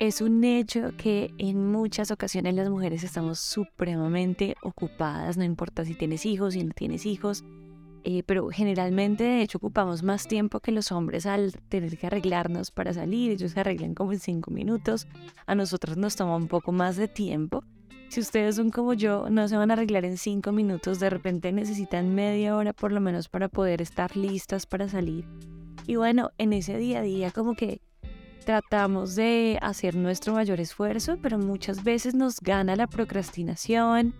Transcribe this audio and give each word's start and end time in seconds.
Es 0.00 0.22
un 0.22 0.42
hecho 0.44 0.92
que 0.96 1.34
en 1.36 1.70
muchas 1.70 2.10
ocasiones 2.10 2.54
las 2.54 2.70
mujeres 2.70 3.04
estamos 3.04 3.38
supremamente 3.38 4.56
ocupadas, 4.62 5.36
no 5.36 5.44
importa 5.44 5.84
si 5.84 5.94
tienes 5.94 6.24
hijos, 6.24 6.54
si 6.54 6.64
no 6.64 6.72
tienes 6.72 7.04
hijos, 7.04 7.44
eh, 8.04 8.22
pero 8.24 8.48
generalmente 8.48 9.24
de 9.24 9.42
hecho 9.42 9.58
ocupamos 9.58 10.02
más 10.02 10.26
tiempo 10.26 10.60
que 10.60 10.72
los 10.72 10.90
hombres 10.90 11.26
al 11.26 11.52
tener 11.68 11.98
que 11.98 12.06
arreglarnos 12.06 12.70
para 12.70 12.94
salir, 12.94 13.32
ellos 13.32 13.52
se 13.52 13.60
arreglan 13.60 13.94
como 13.94 14.12
en 14.12 14.20
cinco 14.20 14.50
minutos, 14.50 15.06
a 15.44 15.54
nosotros 15.54 15.98
nos 15.98 16.16
toma 16.16 16.34
un 16.34 16.48
poco 16.48 16.72
más 16.72 16.96
de 16.96 17.06
tiempo. 17.06 17.62
Si 18.08 18.20
ustedes 18.20 18.56
son 18.56 18.70
como 18.70 18.94
yo, 18.94 19.28
no 19.28 19.48
se 19.48 19.58
van 19.58 19.70
a 19.70 19.74
arreglar 19.74 20.06
en 20.06 20.16
cinco 20.16 20.50
minutos, 20.50 20.98
de 20.98 21.10
repente 21.10 21.52
necesitan 21.52 22.14
media 22.14 22.56
hora 22.56 22.72
por 22.72 22.90
lo 22.90 23.02
menos 23.02 23.28
para 23.28 23.50
poder 23.50 23.82
estar 23.82 24.16
listas 24.16 24.64
para 24.64 24.88
salir. 24.88 25.26
Y 25.86 25.96
bueno, 25.96 26.30
en 26.38 26.54
ese 26.54 26.78
día 26.78 27.00
a 27.00 27.02
día 27.02 27.30
como 27.32 27.54
que 27.54 27.82
tratamos 28.40 29.14
de 29.14 29.58
hacer 29.62 29.94
nuestro 29.94 30.34
mayor 30.34 30.60
esfuerzo, 30.60 31.18
pero 31.22 31.38
muchas 31.38 31.84
veces 31.84 32.14
nos 32.14 32.40
gana 32.40 32.76
la 32.76 32.86
procrastinación, 32.86 34.14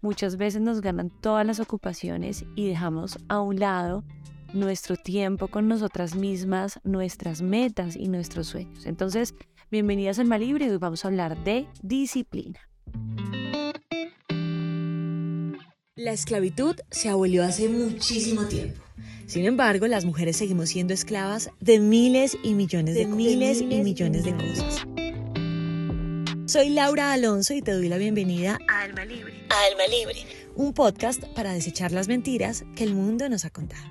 muchas 0.00 0.36
veces 0.36 0.60
nos 0.60 0.80
ganan 0.80 1.10
todas 1.20 1.46
las 1.46 1.60
ocupaciones 1.60 2.44
y 2.56 2.68
dejamos 2.68 3.18
a 3.28 3.40
un 3.40 3.58
lado 3.58 4.04
nuestro 4.52 4.96
tiempo 4.96 5.48
con 5.48 5.68
nosotras 5.68 6.14
mismas, 6.14 6.80
nuestras 6.84 7.42
metas 7.42 7.96
y 7.96 8.08
nuestros 8.08 8.46
sueños. 8.46 8.86
Entonces, 8.86 9.34
bienvenidas 9.70 10.18
al 10.18 10.26
Malibre 10.26 10.70
hoy 10.70 10.76
vamos 10.78 11.04
a 11.04 11.08
hablar 11.08 11.42
de 11.42 11.66
disciplina. 11.82 12.60
La 15.96 16.12
esclavitud 16.12 16.76
se 16.90 17.08
abolió 17.08 17.44
hace 17.44 17.68
muchísimo 17.68 18.44
tiempo. 18.46 18.82
Sin 19.26 19.46
embargo, 19.46 19.86
las 19.86 20.04
mujeres 20.04 20.36
seguimos 20.36 20.68
siendo 20.68 20.92
esclavas 20.92 21.50
de 21.60 21.80
miles 21.80 22.36
y 22.42 22.54
millones 22.54 22.94
de, 22.94 23.06
miles 23.06 23.62
y 23.62 23.82
millones 23.82 24.24
de 24.24 24.34
cosas. 24.34 24.86
Soy 26.46 26.68
Laura 26.68 27.12
Alonso 27.12 27.54
y 27.54 27.62
te 27.62 27.72
doy 27.72 27.88
la 27.88 27.96
bienvenida 27.96 28.58
a 28.68 28.82
Alma 28.82 29.06
Libre. 29.06 29.46
A 29.48 29.66
Alma 29.70 29.86
Libre, 29.88 30.26
un 30.56 30.74
podcast 30.74 31.24
para 31.34 31.54
desechar 31.54 31.90
las 31.90 32.06
mentiras 32.06 32.64
que 32.76 32.84
el 32.84 32.94
mundo 32.94 33.28
nos 33.30 33.46
ha 33.46 33.50
contado. 33.50 33.82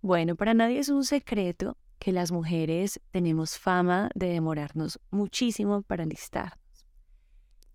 Bueno, 0.00 0.34
para 0.34 0.52
nadie 0.52 0.80
es 0.80 0.88
un 0.88 1.04
secreto 1.04 1.76
que 2.00 2.10
las 2.10 2.32
mujeres 2.32 3.00
tenemos 3.12 3.56
fama 3.56 4.10
de 4.16 4.28
demorarnos 4.28 4.98
muchísimo 5.10 5.82
para 5.82 6.04
listar. 6.04 6.58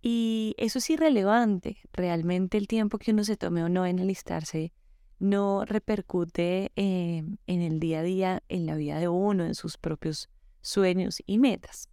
Y 0.06 0.54
eso 0.58 0.80
es 0.80 0.90
irrelevante. 0.90 1.78
Realmente 1.90 2.58
el 2.58 2.68
tiempo 2.68 2.98
que 2.98 3.12
uno 3.12 3.24
se 3.24 3.38
tome 3.38 3.64
o 3.64 3.70
no 3.70 3.86
en 3.86 4.00
alistarse 4.00 4.74
no 5.18 5.64
repercute 5.64 6.72
en 6.76 7.38
el 7.46 7.80
día 7.80 8.00
a 8.00 8.02
día, 8.02 8.42
en 8.50 8.66
la 8.66 8.76
vida 8.76 8.98
de 8.98 9.08
uno, 9.08 9.46
en 9.46 9.54
sus 9.54 9.78
propios 9.78 10.28
sueños 10.60 11.22
y 11.24 11.38
metas. 11.38 11.88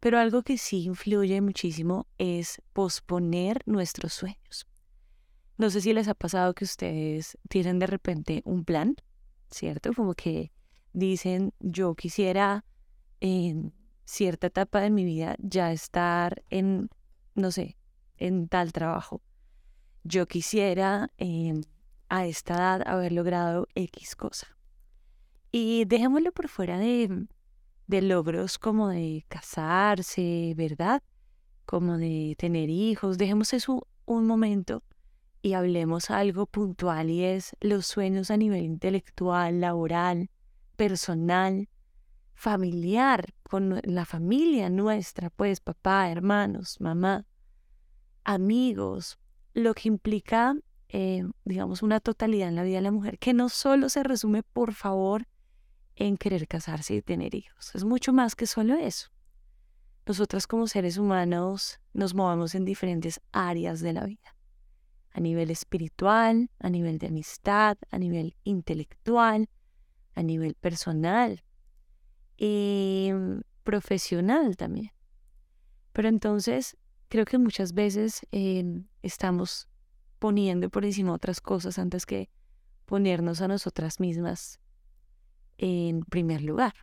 Pero 0.00 0.18
algo 0.18 0.42
que 0.42 0.56
sí 0.56 0.84
influye 0.84 1.42
muchísimo 1.42 2.06
es 2.16 2.62
posponer 2.72 3.60
nuestros 3.66 4.14
sueños. 4.14 4.66
No 5.58 5.68
sé 5.68 5.82
si 5.82 5.92
les 5.92 6.08
ha 6.08 6.14
pasado 6.14 6.54
que 6.54 6.64
ustedes 6.64 7.36
tienen 7.50 7.78
de 7.78 7.86
repente 7.86 8.40
un 8.46 8.64
plan, 8.64 8.96
¿cierto? 9.50 9.92
Como 9.92 10.14
que 10.14 10.52
dicen, 10.94 11.52
yo 11.60 11.94
quisiera 11.96 12.64
en 13.20 13.74
cierta 14.06 14.46
etapa 14.46 14.80
de 14.80 14.88
mi 14.88 15.04
vida 15.04 15.36
ya 15.38 15.70
estar 15.70 16.42
en 16.48 16.88
no 17.34 17.50
sé, 17.50 17.76
en 18.16 18.48
tal 18.48 18.72
trabajo. 18.72 19.22
Yo 20.04 20.26
quisiera 20.26 21.10
em, 21.16 21.62
a 22.08 22.26
esta 22.26 22.54
edad 22.54 22.88
haber 22.88 23.12
logrado 23.12 23.68
X 23.74 24.16
cosa. 24.16 24.48
Y 25.50 25.84
dejémoslo 25.84 26.32
por 26.32 26.48
fuera 26.48 26.78
de, 26.78 27.26
de 27.86 28.02
logros 28.02 28.58
como 28.58 28.88
de 28.88 29.24
casarse, 29.28 30.54
¿verdad? 30.56 31.02
Como 31.66 31.98
de 31.98 32.34
tener 32.38 32.70
hijos. 32.70 33.18
Dejemos 33.18 33.52
eso 33.52 33.86
un 34.06 34.26
momento 34.26 34.82
y 35.42 35.54
hablemos 35.54 36.10
algo 36.10 36.46
puntual 36.46 37.10
y 37.10 37.24
es 37.24 37.56
los 37.60 37.86
sueños 37.86 38.30
a 38.30 38.36
nivel 38.36 38.64
intelectual, 38.64 39.60
laboral, 39.60 40.30
personal, 40.76 41.68
familiar, 42.42 43.32
con 43.44 43.80
la 43.84 44.04
familia 44.04 44.68
nuestra, 44.68 45.30
pues 45.30 45.60
papá, 45.60 46.10
hermanos, 46.10 46.80
mamá, 46.80 47.24
amigos, 48.24 49.16
lo 49.54 49.74
que 49.74 49.86
implica, 49.86 50.56
eh, 50.88 51.24
digamos, 51.44 51.84
una 51.84 52.00
totalidad 52.00 52.48
en 52.48 52.56
la 52.56 52.64
vida 52.64 52.78
de 52.78 52.82
la 52.82 52.90
mujer, 52.90 53.20
que 53.20 53.32
no 53.32 53.48
solo 53.48 53.88
se 53.88 54.02
resume, 54.02 54.42
por 54.42 54.74
favor, 54.74 55.28
en 55.94 56.16
querer 56.16 56.48
casarse 56.48 56.96
y 56.96 57.02
tener 57.02 57.36
hijos, 57.36 57.76
es 57.76 57.84
mucho 57.84 58.12
más 58.12 58.34
que 58.34 58.48
solo 58.48 58.74
eso. 58.74 59.10
Nosotras 60.04 60.48
como 60.48 60.66
seres 60.66 60.98
humanos 60.98 61.78
nos 61.92 62.12
movemos 62.12 62.56
en 62.56 62.64
diferentes 62.64 63.20
áreas 63.30 63.78
de 63.78 63.92
la 63.92 64.04
vida, 64.04 64.34
a 65.12 65.20
nivel 65.20 65.52
espiritual, 65.52 66.50
a 66.58 66.70
nivel 66.70 66.98
de 66.98 67.06
amistad, 67.06 67.78
a 67.92 67.98
nivel 67.98 68.34
intelectual, 68.42 69.48
a 70.16 70.24
nivel 70.24 70.54
personal 70.54 71.44
em, 72.38 73.42
profesional 73.62 74.56
también. 74.56 74.92
Pero 75.92 76.08
entonces 76.08 76.76
creo 77.08 77.24
que 77.24 77.38
muchas 77.38 77.74
veces 77.74 78.26
em, 78.30 78.86
estamos 79.02 79.68
poniendo 80.18 80.70
por 80.70 80.84
encima 80.84 81.12
otras 81.12 81.40
cosas 81.40 81.78
antes 81.78 82.06
que 82.06 82.30
ponernos 82.86 83.40
a 83.40 83.48
nosotras 83.48 84.00
mismas 84.00 84.60
en 85.58 86.04
primer 86.04 86.42
lugar. 86.42 86.74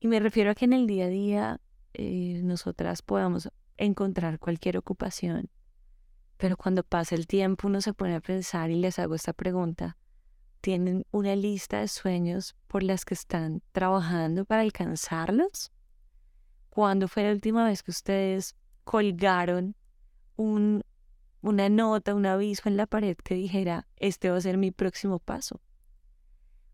Y 0.00 0.08
me 0.08 0.20
refiero 0.20 0.50
a 0.50 0.54
que 0.54 0.64
en 0.64 0.72
el 0.72 0.86
día 0.86 1.06
a 1.06 1.08
día 1.08 1.60
eh, 1.94 2.40
nosotras 2.44 3.02
podamos 3.02 3.50
encontrar 3.76 4.38
cualquier 4.38 4.76
ocupación, 4.76 5.50
pero 6.36 6.56
cuando 6.56 6.84
pasa 6.84 7.14
el 7.14 7.26
tiempo 7.26 7.66
uno 7.66 7.80
se 7.80 7.92
pone 7.92 8.14
a 8.14 8.20
pensar 8.20 8.70
y 8.70 8.76
les 8.76 8.98
hago 8.98 9.14
esta 9.14 9.32
pregunta, 9.32 9.96
tienen 10.60 11.04
una 11.10 11.34
lista 11.36 11.80
de 11.80 11.88
sueños 11.88 12.56
por 12.66 12.82
las 12.82 13.04
que 13.04 13.14
están 13.14 13.62
trabajando 13.72 14.44
para 14.44 14.62
alcanzarlos? 14.62 15.72
¿Cuándo 16.68 17.08
fue 17.08 17.24
la 17.24 17.32
última 17.32 17.64
vez 17.64 17.82
que 17.82 17.90
ustedes 17.90 18.54
colgaron 18.84 19.74
un, 20.36 20.82
una 21.40 21.68
nota, 21.68 22.14
un 22.14 22.26
aviso 22.26 22.68
en 22.68 22.76
la 22.76 22.86
pared 22.86 23.16
que 23.16 23.34
dijera, 23.34 23.86
este 23.96 24.30
va 24.30 24.36
a 24.36 24.40
ser 24.40 24.58
mi 24.58 24.70
próximo 24.70 25.18
paso? 25.18 25.60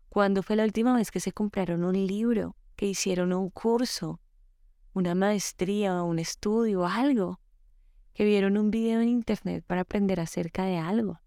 ¿Cuándo 0.09 0.43
fue 0.43 0.55
la 0.55 0.63
última 0.63 0.95
vez 0.95 1.11
que 1.11 1.19
se 1.19 1.33
compraron 1.33 1.83
un 1.83 1.93
libro, 2.07 2.55
que 2.75 2.85
hicieron 2.85 3.33
un 3.33 3.49
curso, 3.49 4.21
una 4.93 5.13
maestría 5.13 6.03
un 6.03 6.19
estudio, 6.19 6.85
algo? 6.85 7.39
Que 8.13 8.23
vieron 8.23 8.57
un 8.57 8.71
video 8.71 9.01
en 9.01 9.09
internet 9.09 9.65
para 9.67 9.81
aprender 9.81 10.21
acerca 10.21 10.63
de 10.63 10.77
algo. 10.77 11.19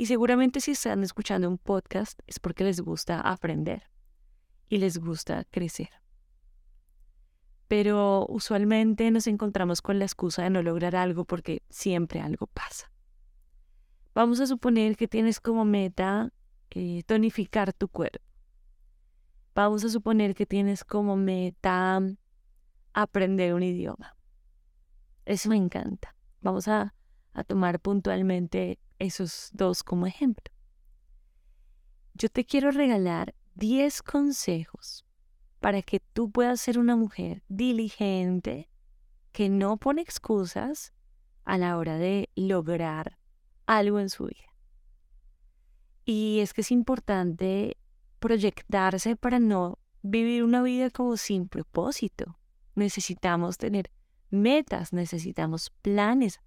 Y 0.00 0.06
seguramente 0.06 0.62
si 0.62 0.70
están 0.70 1.02
escuchando 1.02 1.46
un 1.46 1.58
podcast 1.58 2.18
es 2.26 2.38
porque 2.38 2.64
les 2.64 2.80
gusta 2.80 3.20
aprender 3.20 3.90
y 4.66 4.78
les 4.78 4.96
gusta 4.96 5.44
crecer. 5.50 5.90
Pero 7.68 8.24
usualmente 8.30 9.10
nos 9.10 9.26
encontramos 9.26 9.82
con 9.82 9.98
la 9.98 10.06
excusa 10.06 10.42
de 10.42 10.48
no 10.48 10.62
lograr 10.62 10.96
algo 10.96 11.26
porque 11.26 11.64
siempre 11.68 12.20
algo 12.20 12.46
pasa. 12.46 12.90
Vamos 14.14 14.40
a 14.40 14.46
suponer 14.46 14.96
que 14.96 15.06
tienes 15.06 15.38
como 15.38 15.66
meta 15.66 16.32
eh, 16.70 17.02
tonificar 17.04 17.74
tu 17.74 17.86
cuerpo. 17.88 18.24
Vamos 19.54 19.84
a 19.84 19.90
suponer 19.90 20.34
que 20.34 20.46
tienes 20.46 20.82
como 20.82 21.14
meta 21.14 22.00
aprender 22.94 23.52
un 23.52 23.64
idioma. 23.64 24.16
Eso 25.26 25.50
me 25.50 25.56
encanta. 25.56 26.16
Vamos 26.40 26.68
a, 26.68 26.94
a 27.34 27.44
tomar 27.44 27.80
puntualmente 27.80 28.78
esos 29.00 29.50
dos 29.52 29.82
como 29.82 30.06
ejemplo. 30.06 30.54
Yo 32.14 32.28
te 32.28 32.44
quiero 32.44 32.70
regalar 32.70 33.34
10 33.56 34.02
consejos 34.02 35.04
para 35.58 35.82
que 35.82 36.00
tú 36.00 36.30
puedas 36.30 36.60
ser 36.60 36.78
una 36.78 36.94
mujer 36.94 37.42
diligente, 37.48 38.70
que 39.32 39.48
no 39.48 39.76
pone 39.76 40.02
excusas 40.02 40.92
a 41.44 41.58
la 41.58 41.76
hora 41.76 41.96
de 41.96 42.30
lograr 42.36 43.18
algo 43.66 43.98
en 43.98 44.10
su 44.10 44.26
vida. 44.26 44.54
Y 46.04 46.40
es 46.40 46.52
que 46.52 46.60
es 46.60 46.70
importante 46.70 47.76
proyectarse 48.18 49.16
para 49.16 49.38
no 49.38 49.78
vivir 50.02 50.44
una 50.44 50.62
vida 50.62 50.90
como 50.90 51.16
sin 51.16 51.48
propósito. 51.48 52.38
Necesitamos 52.74 53.58
tener 53.58 53.90
metas, 54.30 54.92
necesitamos 54.92 55.70
planes, 55.82 56.40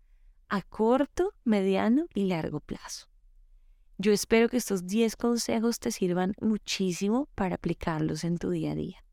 a 0.50 0.62
corto, 0.62 1.34
mediano 1.44 2.06
y 2.14 2.26
largo 2.26 2.60
plazo. 2.60 3.08
Yo 3.98 4.12
espero 4.12 4.50
que 4.50 4.58
estos 4.58 4.86
10 4.86 5.16
consejos 5.16 5.80
te 5.80 5.92
sirvan 5.92 6.34
muchísimo 6.42 7.30
para 7.36 7.56
aplicarlos 7.56 8.24
en 8.24 8.38
tu 8.38 8.50
día 8.50 8.72
a 8.72 8.76
día. 8.76 9.04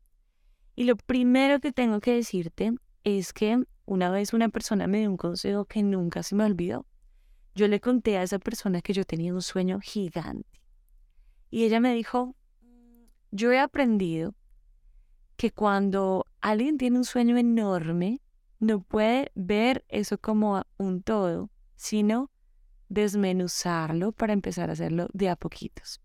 Y 0.75 0.85
lo 0.85 0.95
primero 0.95 1.59
que 1.59 1.71
tengo 1.71 1.99
que 1.99 2.13
decirte 2.13 2.73
es 3.03 3.33
que 3.33 3.63
una 3.85 4.09
vez 4.09 4.33
una 4.33 4.49
persona 4.49 4.87
me 4.87 4.99
dio 4.99 5.09
un 5.09 5.17
consejo 5.17 5.65
que 5.65 5.83
nunca 5.83 6.23
se 6.23 6.35
me 6.35 6.45
olvidó. 6.45 6.85
Yo 7.53 7.67
le 7.67 7.79
conté 7.79 8.17
a 8.17 8.23
esa 8.23 8.39
persona 8.39 8.81
que 8.81 8.93
yo 8.93 9.03
tenía 9.03 9.33
un 9.33 9.41
sueño 9.41 9.79
gigante. 9.81 10.61
Y 11.49 11.65
ella 11.65 11.79
me 11.79 11.93
dijo, 11.93 12.35
Yo 13.31 13.51
he 13.51 13.59
aprendido 13.59 14.33
que 15.35 15.51
cuando 15.51 16.25
alguien 16.39 16.77
tiene 16.77 16.97
un 16.97 17.05
sueño 17.05 17.37
enorme, 17.37 18.20
no 18.61 18.79
puede 18.79 19.31
ver 19.33 19.83
eso 19.89 20.19
como 20.19 20.63
un 20.77 21.01
todo, 21.01 21.49
sino 21.75 22.29
desmenuzarlo 22.89 24.11
para 24.11 24.33
empezar 24.33 24.69
a 24.69 24.73
hacerlo 24.73 25.07
de 25.13 25.29
a 25.29 25.35
poquitos. 25.35 25.99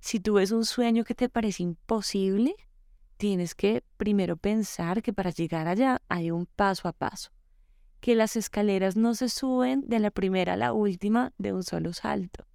Si 0.00 0.18
tú 0.18 0.34
ves 0.34 0.50
un 0.50 0.64
sueño 0.64 1.04
que 1.04 1.14
te 1.14 1.28
parece 1.28 1.62
imposible, 1.62 2.56
tienes 3.18 3.54
que 3.54 3.84
primero 3.96 4.36
pensar 4.36 5.00
que 5.00 5.12
para 5.12 5.30
llegar 5.30 5.68
allá 5.68 6.02
hay 6.08 6.32
un 6.32 6.46
paso 6.46 6.88
a 6.88 6.92
paso, 6.92 7.30
que 8.00 8.16
las 8.16 8.34
escaleras 8.34 8.96
no 8.96 9.14
se 9.14 9.28
suben 9.28 9.84
de 9.86 10.00
la 10.00 10.10
primera 10.10 10.54
a 10.54 10.56
la 10.56 10.72
última 10.72 11.32
de 11.38 11.52
un 11.52 11.62
solo 11.62 11.92
salto. 11.92 12.46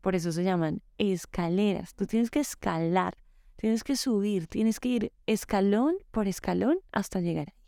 Por 0.00 0.14
eso 0.14 0.32
se 0.32 0.42
llaman 0.42 0.80
escaleras. 0.96 1.94
Tú 1.94 2.06
tienes 2.06 2.30
que 2.30 2.40
escalar, 2.40 3.18
tienes 3.56 3.84
que 3.84 3.96
subir, 3.96 4.46
tienes 4.46 4.80
que 4.80 4.88
ir 4.88 5.12
escalón 5.26 5.96
por 6.12 6.28
escalón 6.28 6.78
hasta 6.92 7.20
llegar 7.20 7.48
ahí. 7.48 7.65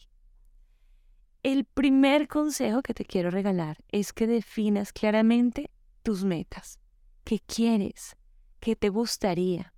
El 1.44 1.64
primer 1.64 2.26
consejo 2.26 2.82
que 2.82 2.94
te 2.94 3.04
quiero 3.04 3.30
regalar 3.30 3.78
es 3.90 4.12
que 4.12 4.26
definas 4.26 4.92
claramente 4.92 5.70
tus 6.02 6.24
metas. 6.24 6.80
¿Qué 7.22 7.38
quieres? 7.38 8.16
¿Qué 8.58 8.74
te 8.74 8.88
gustaría? 8.88 9.72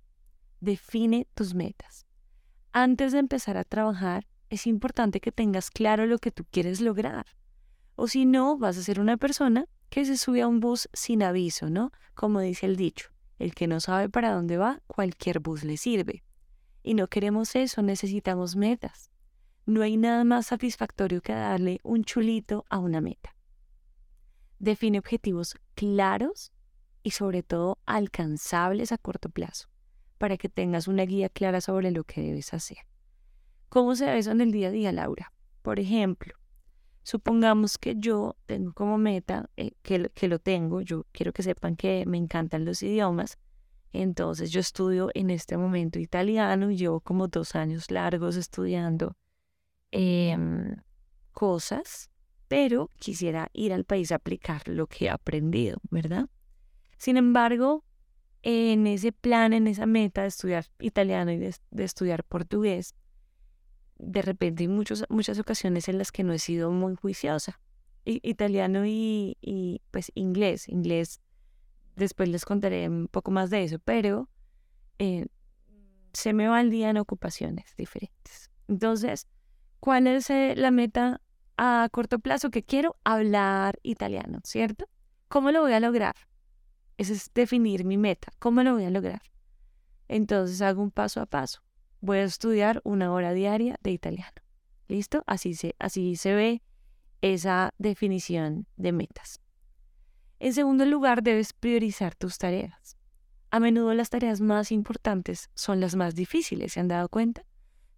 Define 0.59 1.27
tus 1.35 1.53
metas. 1.53 2.07
Antes 2.73 3.11
de 3.11 3.19
empezar 3.19 3.57
a 3.57 3.63
trabajar, 3.63 4.25
es 4.49 4.65
importante 4.65 5.19
que 5.19 5.31
tengas 5.31 5.69
claro 5.69 6.07
lo 6.07 6.17
que 6.17 6.31
tú 6.31 6.45
quieres 6.49 6.81
lograr. 6.81 7.27
O 7.95 8.07
si 8.07 8.25
no, 8.25 8.57
vas 8.57 8.77
a 8.79 8.83
ser 8.83 8.99
una 8.99 9.17
persona 9.17 9.67
que 9.89 10.03
se 10.05 10.17
sube 10.17 10.41
a 10.41 10.47
un 10.47 10.61
bus 10.61 10.89
sin 10.93 11.21
aviso, 11.21 11.69
¿no? 11.69 11.91
Como 12.15 12.39
dice 12.39 12.65
el 12.65 12.75
dicho, 12.75 13.11
el 13.37 13.53
que 13.53 13.67
no 13.67 13.79
sabe 13.79 14.09
para 14.09 14.33
dónde 14.33 14.57
va, 14.57 14.81
cualquier 14.87 15.39
bus 15.39 15.63
le 15.63 15.77
sirve. 15.77 16.23
Y 16.81 16.95
no 16.95 17.07
queremos 17.07 17.55
eso, 17.55 17.83
necesitamos 17.83 18.55
metas. 18.55 19.10
No 19.65 19.81
hay 19.81 19.97
nada 19.97 20.23
más 20.23 20.47
satisfactorio 20.47 21.21
que 21.21 21.33
darle 21.33 21.79
un 21.83 22.03
chulito 22.03 22.65
a 22.69 22.79
una 22.79 23.01
meta. 23.01 23.35
Define 24.59 24.99
objetivos 24.99 25.55
claros 25.75 26.51
y 27.03 27.11
sobre 27.11 27.43
todo 27.43 27.79
alcanzables 27.85 28.91
a 28.91 28.97
corto 28.97 29.29
plazo, 29.29 29.69
para 30.17 30.37
que 30.37 30.49
tengas 30.49 30.87
una 30.87 31.03
guía 31.03 31.29
clara 31.29 31.61
sobre 31.61 31.91
lo 31.91 32.03
que 32.03 32.21
debes 32.21 32.53
hacer. 32.53 32.79
¿Cómo 33.69 33.95
se 33.95 34.05
ve 34.05 34.17
eso 34.17 34.31
en 34.31 34.41
el 34.41 34.51
día 34.51 34.67
a 34.67 34.71
día, 34.71 34.91
Laura? 34.91 35.33
Por 35.61 35.79
ejemplo, 35.79 36.35
Supongamos 37.03 37.77
que 37.77 37.95
yo 37.97 38.37
tengo 38.45 38.73
como 38.73 38.97
meta, 38.97 39.49
eh, 39.57 39.71
que, 39.81 40.11
que 40.13 40.27
lo 40.27 40.39
tengo, 40.39 40.81
yo 40.81 41.05
quiero 41.11 41.33
que 41.33 41.41
sepan 41.41 41.75
que 41.75 42.05
me 42.05 42.17
encantan 42.17 42.63
los 42.63 42.83
idiomas, 42.83 43.39
entonces 43.91 44.51
yo 44.51 44.59
estudio 44.59 45.09
en 45.15 45.31
este 45.31 45.57
momento 45.57 45.99
italiano 45.99 46.69
y 46.69 46.77
llevo 46.77 47.01
como 47.01 47.27
dos 47.27 47.55
años 47.55 47.89
largos 47.89 48.35
estudiando 48.35 49.15
em, 49.91 50.75
cosas, 51.31 52.09
pero 52.47 52.89
quisiera 52.99 53.49
ir 53.53 53.73
al 53.73 53.85
país 53.85 54.11
a 54.11 54.15
aplicar 54.15 54.67
lo 54.67 54.87
que 54.87 55.05
he 55.05 55.09
aprendido, 55.09 55.79
¿verdad? 55.89 56.27
Sin 56.97 57.17
embargo, 57.17 57.83
en 58.43 58.87
ese 58.87 59.11
plan, 59.11 59.53
en 59.53 59.67
esa 59.67 59.85
meta 59.85 60.23
de 60.23 60.27
estudiar 60.27 60.65
italiano 60.79 61.31
y 61.31 61.37
de 61.37 61.83
estudiar 61.83 62.23
portugués, 62.23 62.95
de 64.01 64.21
repente 64.21 64.63
hay 64.63 64.67
muchos, 64.67 65.05
muchas 65.09 65.39
ocasiones 65.39 65.87
en 65.87 65.97
las 65.97 66.11
que 66.11 66.23
no 66.23 66.33
he 66.33 66.39
sido 66.39 66.71
muy 66.71 66.95
juiciosa. 66.95 67.59
italiano 68.03 68.85
y, 68.85 69.37
y, 69.41 69.81
pues 69.91 70.11
inglés. 70.15 70.67
Inglés, 70.67 71.21
después 71.95 72.29
les 72.29 72.45
contaré 72.45 72.89
un 72.89 73.07
poco 73.07 73.29
más 73.29 73.51
de 73.51 73.63
eso, 73.63 73.77
pero 73.79 74.27
eh, 74.97 75.27
se 76.13 76.33
me 76.33 76.47
va 76.47 76.61
el 76.61 76.71
día 76.71 76.89
en 76.89 76.97
ocupaciones 76.97 77.75
diferentes. 77.77 78.49
Entonces, 78.67 79.27
¿cuál 79.81 80.07
es 80.07 80.29
eh, 80.29 80.53
la 80.55 80.71
meta 80.71 81.19
a 81.57 81.89
corto 81.91 82.19
plazo? 82.19 82.49
Que 82.49 82.63
quiero 82.63 82.95
hablar 83.03 83.79
italiano, 83.83 84.39
¿cierto? 84.45 84.85
¿Cómo 85.27 85.51
lo 85.51 85.59
voy 85.61 85.73
a 85.73 85.81
lograr? 85.81 86.15
Ese 86.97 87.11
es 87.11 87.29
definir 87.33 87.83
mi 87.83 87.97
meta. 87.97 88.31
¿Cómo 88.39 88.63
lo 88.63 88.73
voy 88.73 88.85
a 88.85 88.89
lograr? 88.89 89.21
Entonces 90.07 90.61
hago 90.61 90.81
un 90.81 90.91
paso 90.91 91.19
a 91.19 91.25
paso 91.25 91.61
voy 92.01 92.17
a 92.17 92.23
estudiar 92.23 92.81
una 92.83 93.13
hora 93.13 93.31
diaria 93.31 93.75
de 93.81 93.91
italiano. 93.91 94.33
¿Listo? 94.87 95.23
Así 95.27 95.53
se, 95.53 95.75
así 95.79 96.15
se 96.17 96.33
ve 96.35 96.61
esa 97.21 97.69
definición 97.77 98.67
de 98.75 98.91
metas. 98.91 99.39
En 100.39 100.53
segundo 100.53 100.85
lugar, 100.85 101.21
debes 101.21 101.53
priorizar 101.53 102.15
tus 102.15 102.37
tareas. 102.39 102.97
A 103.51 103.59
menudo 103.59 103.93
las 103.93 104.09
tareas 104.09 104.41
más 104.41 104.71
importantes 104.71 105.49
son 105.53 105.79
las 105.79 105.95
más 105.95 106.15
difíciles, 106.15 106.73
¿se 106.73 106.79
han 106.79 106.87
dado 106.87 107.07
cuenta? 107.09 107.45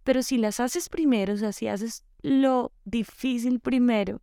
Pero 0.04 0.22
si 0.22 0.38
las 0.38 0.60
haces 0.60 0.88
primero, 0.88 1.34
o 1.34 1.36
sea, 1.36 1.52
si 1.52 1.66
haces 1.66 2.04
lo 2.22 2.72
difícil 2.84 3.60
primero, 3.60 4.22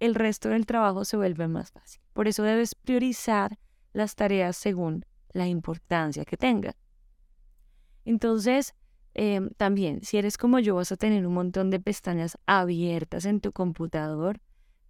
el 0.00 0.14
resto 0.14 0.48
del 0.48 0.66
trabajo 0.66 1.04
se 1.04 1.16
vuelve 1.16 1.48
más 1.48 1.70
fácil. 1.70 2.00
Por 2.12 2.28
eso 2.28 2.42
debes 2.42 2.74
priorizar 2.74 3.58
las 3.92 4.14
tareas 4.14 4.56
según 4.56 5.04
la 5.32 5.46
importancia 5.46 6.24
que 6.24 6.36
tengan. 6.36 6.74
Entonces, 8.04 8.74
Em, 9.20 9.50
también, 9.56 10.04
si 10.04 10.16
eres 10.16 10.36
como 10.36 10.60
yo, 10.60 10.76
vas 10.76 10.92
a 10.92 10.96
tener 10.96 11.26
un 11.26 11.34
montón 11.34 11.70
de 11.70 11.80
pestañas 11.80 12.38
abiertas 12.46 13.24
en 13.24 13.40
tu 13.40 13.50
computador, 13.50 14.40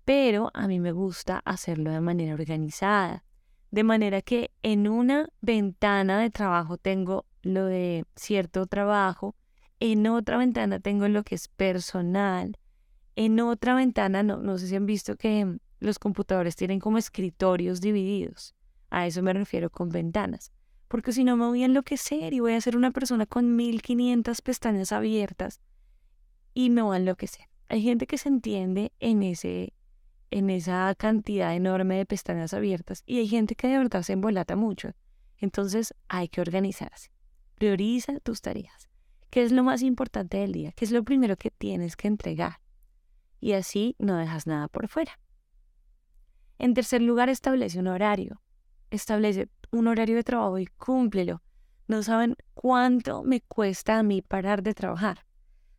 pero 0.04 0.50
a 0.52 0.68
mí 0.68 0.80
me 0.80 0.92
gusta 0.92 1.40
hacerlo 1.46 1.90
de 1.92 2.02
manera 2.02 2.34
organizada. 2.34 3.24
De 3.70 3.84
manera 3.84 4.20
que 4.20 4.50
en 4.62 4.86
una 4.86 5.30
ventana 5.40 6.20
de 6.20 6.28
trabajo 6.28 6.76
tengo 6.76 7.24
lo 7.40 7.64
de 7.64 8.04
cierto 8.16 8.66
trabajo, 8.66 9.34
en 9.80 10.06
otra 10.06 10.38
ventana 10.38 10.80
tengo 10.80 11.08
lo 11.08 11.22
que 11.22 11.34
es 11.34 11.48
personal, 11.48 12.56
en 13.16 13.40
otra 13.40 13.74
ventana, 13.74 14.22
no, 14.22 14.38
no 14.38 14.58
sé 14.58 14.68
si 14.68 14.76
han 14.76 14.86
visto 14.86 15.16
que 15.16 15.58
los 15.80 15.98
computadores 15.98 16.56
tienen 16.56 16.80
como 16.80 16.98
escritorios 16.98 17.80
divididos. 17.80 18.54
A 18.90 19.06
eso 19.06 19.22
me 19.22 19.32
refiero 19.32 19.70
con 19.70 19.90
ventanas 19.90 20.52
porque 20.88 21.12
si 21.12 21.22
no 21.22 21.36
me 21.36 21.46
voy 21.46 21.62
a 21.62 21.66
enloquecer 21.66 22.32
y 22.32 22.40
voy 22.40 22.54
a 22.54 22.60
ser 22.60 22.76
una 22.76 22.90
persona 22.90 23.26
con 23.26 23.54
1500 23.54 24.40
pestañas 24.40 24.90
abiertas 24.90 25.60
y 26.54 26.70
me 26.70 26.82
voy 26.82 26.96
a 26.96 26.98
enloquecer. 26.98 27.44
Hay 27.68 27.82
gente 27.82 28.06
que 28.06 28.16
se 28.16 28.30
entiende 28.30 28.92
en, 28.98 29.22
ese, 29.22 29.74
en 30.30 30.48
esa 30.48 30.94
cantidad 30.96 31.54
enorme 31.54 31.96
de 31.96 32.06
pestañas 32.06 32.54
abiertas 32.54 33.02
y 33.06 33.18
hay 33.18 33.28
gente 33.28 33.54
que 33.54 33.68
de 33.68 33.76
verdad 33.76 34.02
se 34.02 34.14
embolata 34.14 34.56
mucho. 34.56 34.92
Entonces 35.36 35.94
hay 36.08 36.28
que 36.28 36.40
organizarse. 36.40 37.10
Prioriza 37.54 38.18
tus 38.20 38.40
tareas. 38.40 38.88
¿Qué 39.30 39.42
es 39.42 39.52
lo 39.52 39.62
más 39.62 39.82
importante 39.82 40.38
del 40.38 40.52
día? 40.52 40.72
¿Qué 40.72 40.84
es 40.84 40.90
lo 40.90 41.02
primero 41.02 41.36
que 41.36 41.50
tienes 41.50 41.96
que 41.96 42.08
entregar? 42.08 42.60
Y 43.40 43.52
así 43.52 43.94
no 43.98 44.16
dejas 44.16 44.46
nada 44.46 44.68
por 44.68 44.88
fuera. 44.88 45.18
En 46.58 46.74
tercer 46.74 47.02
lugar, 47.02 47.28
establece 47.28 47.78
un 47.78 47.88
horario. 47.88 48.40
Establece 48.90 49.48
un 49.70 49.86
horario 49.86 50.16
de 50.16 50.24
trabajo 50.24 50.58
y 50.58 50.66
cúmplelo. 50.66 51.42
No 51.86 52.02
saben 52.02 52.36
cuánto 52.54 53.22
me 53.22 53.40
cuesta 53.42 53.98
a 53.98 54.02
mí 54.02 54.22
parar 54.22 54.62
de 54.62 54.74
trabajar. 54.74 55.26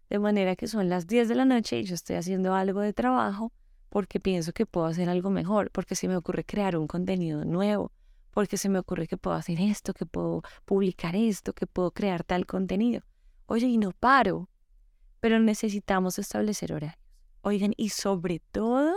De 0.10 0.20
manera 0.20 0.56
que 0.56 0.68
son 0.68 0.90
las 0.90 1.08
10 1.08 1.28
de 1.28 1.36
la 1.36 1.46
noche 1.46 1.80
y 1.80 1.84
yo 1.84 1.96
estoy 1.96 2.16
haciendo 2.16 2.54
algo 2.54 2.82
de 2.82 2.94
trabajo 2.94 3.52
porque 3.90 4.20
pienso 4.20 4.54
que 4.54 4.66
puedo 4.66 4.86
hacer 4.86 5.10
algo 5.10 5.30
mejor, 5.32 5.72
porque 5.72 5.96
se 5.96 6.08
me 6.08 6.16
ocurre 6.16 6.46
crear 6.46 6.78
un 6.78 6.88
contenido 6.88 7.44
nuevo, 7.44 7.92
porque 8.32 8.58
se 8.58 8.70
me 8.70 8.80
ocurre 8.80 9.08
que 9.08 9.18
puedo 9.18 9.36
hacer 9.36 9.60
esto, 9.60 9.94
que 9.94 10.06
puedo 10.06 10.44
publicar 10.66 11.16
esto, 11.16 11.54
que 11.54 11.66
puedo 11.66 11.92
crear 11.92 12.24
tal 12.24 12.46
contenido. 12.46 13.02
Oye, 13.52 13.66
y 13.66 13.80
no 13.80 13.94
paro, 13.94 14.48
pero 15.20 15.40
necesitamos 15.40 16.20
establecer 16.20 16.72
horarios. 16.72 17.04
Oigan, 17.42 17.74
y 17.78 17.90
sobre 17.90 18.42
todo, 18.52 18.94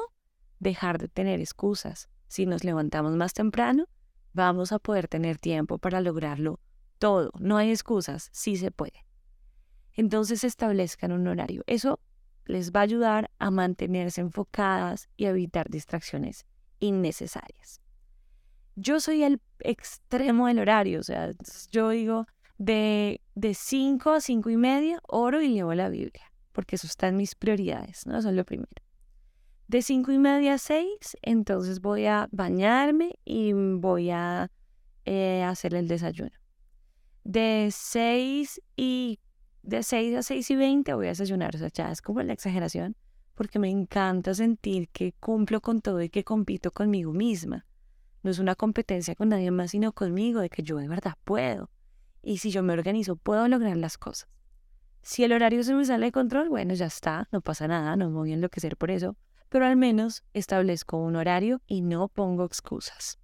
dejar 0.59 0.99
de 0.99 1.09
tener 1.09 1.41
excusas. 1.41 2.11
Si 2.29 2.45
nos 2.45 2.63
levantamos 2.63 3.17
más 3.17 3.33
temprano, 3.33 3.87
vamos 4.35 4.71
a 4.73 4.79
poder 4.79 5.09
tener 5.09 5.39
tiempo 5.39 5.79
para 5.79 6.03
lograrlo 6.03 6.61
todo. 6.99 7.31
No 7.39 7.57
hay 7.57 7.71
excusas, 7.71 8.29
sí 8.31 8.59
se 8.59 8.71
puede. 8.71 9.07
Entonces 9.95 10.45
establezcan 10.45 11.13
un 11.13 11.29
horario. 11.29 11.63
Eso 11.67 11.99
les 12.45 12.73
va 12.73 12.81
a 12.81 12.83
ayudar 12.83 13.31
a 13.39 13.51
mantenerse 13.51 14.21
enfocadas 14.21 15.09
y 15.17 15.25
a 15.25 15.31
evitar 15.31 15.71
distracciones 15.71 16.45
innecesarias. 16.79 17.81
Yo 18.77 19.01
soy 19.01 19.23
el 19.23 19.41
extremo 19.61 20.47
del 20.49 20.59
horario, 20.59 21.01
o 21.01 21.03
sea, 21.03 21.31
yo 21.71 21.89
digo 21.89 22.27
de, 22.59 23.22
de 23.35 23.55
5 23.55 24.11
a 24.11 24.21
5 24.21 24.51
y 24.51 24.57
media 24.57 25.01
oro 25.09 25.41
y 25.41 25.53
llevo 25.53 25.75
la 25.75 25.89
Biblia, 25.89 26.33
porque 26.53 26.77
eso 26.77 26.87
está 26.87 27.09
en 27.09 27.17
mis 27.17 27.35
prioridades, 27.35 28.07
¿no? 28.07 28.19
Eso 28.19 28.29
es 28.29 28.35
lo 28.35 28.45
primero. 28.45 28.71
De 29.73 29.81
cinco 29.81 30.13
y 30.13 30.19
media 30.19 30.55
a 30.55 30.59
seis, 30.59 31.17
entonces 31.23 31.81
voy 31.81 32.05
a 32.05 32.29
bañarme 32.31 33.19
y 33.25 33.55
voy 33.55 34.11
a 34.11 34.51
eh, 35.07 35.43
hacer 35.45 35.75
el 35.75 35.89
desayuno. 35.89 36.31
De 37.25 37.71
seis 37.73 38.61
y 38.77 39.19
de 39.63 39.83
seis 39.83 40.15
a 40.15 40.23
seis 40.23 40.51
y 40.51 40.57
veinte 40.57 40.93
voy 40.93 41.07
a 41.07 41.11
desayunar. 41.11 41.55
O 41.55 41.59
sea, 41.59 41.69
ya 41.69 41.91
es 41.91 42.03
como 42.03 42.23
la 42.23 42.35
exageración, 42.35 42.97
porque 43.35 43.59
me 43.59 43.71
encanta 43.71 44.35
sentir 44.35 44.91
que 44.91 45.15
cumplo 45.15 45.63
con 45.63 45.81
todo 45.81 46.03
y 46.03 46.11
que 46.11 46.23
compito 46.23 46.71
conmigo 46.71 47.15
misma. 47.15 47.65
No 48.23 48.31
es 48.31 48.39
una 48.39 48.55
competencia 48.55 49.15
con 49.15 49.31
nadie 49.31 49.51
más, 49.51 49.71
sino 49.71 49.93
conmigo, 49.93 50.41
de 50.41 50.51
que 50.51 50.63
yo 50.63 50.77
de 50.77 50.89
verdad 50.89 51.15
puedo. 51.25 51.71
Y 52.23 52.39
si 52.39 52.51
yo 52.51 52.63
me 52.63 52.73
organizo, 52.73 53.17
puedo 53.17 53.47
lograr 53.49 53.77
las 53.77 53.99
cosas. 53.99 54.29
Si 55.03 55.25
el 55.25 55.33
horario 55.33 55.65
se 55.65 55.75
me 55.75 55.85
sale 55.85 56.07
de 56.07 56.13
control, 56.13 56.49
bueno, 56.49 56.75
ya 56.75 56.87
está, 56.87 57.29
no 57.33 57.41
pasa 57.41 57.67
nada, 57.67 57.97
no 57.97 58.09
me 58.09 58.17
voy 58.17 58.31
a 58.31 58.35
enloquecer 58.35 58.77
por 58.77 58.91
eso, 58.91 59.17
pero 59.49 59.67
al 59.67 59.77
menos 59.77 60.23
establezco 60.33 60.97
un 60.97 61.17
horario 61.17 61.61
y 61.67 61.83
no 61.83 62.09
pongo 62.09 62.45
excusas. 62.45 63.19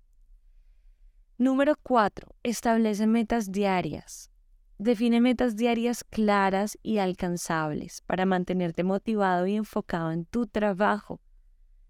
Número 1.38 1.76
4. 1.81 2.35
Establece 2.43 3.07
metas 3.07 3.52
diarias. 3.52 4.31
Define 4.76 5.21
metas 5.21 5.55
diarias 5.55 6.02
claras 6.02 6.76
y 6.83 6.99
alcanzables 6.99 8.02
para 8.02 8.26
mantenerte 8.26 8.83
motivado 8.83 9.47
y 9.47 9.55
enfocado 9.55 10.11
en 10.11 10.25
tu 10.25 10.49
trabajo. 10.49 11.21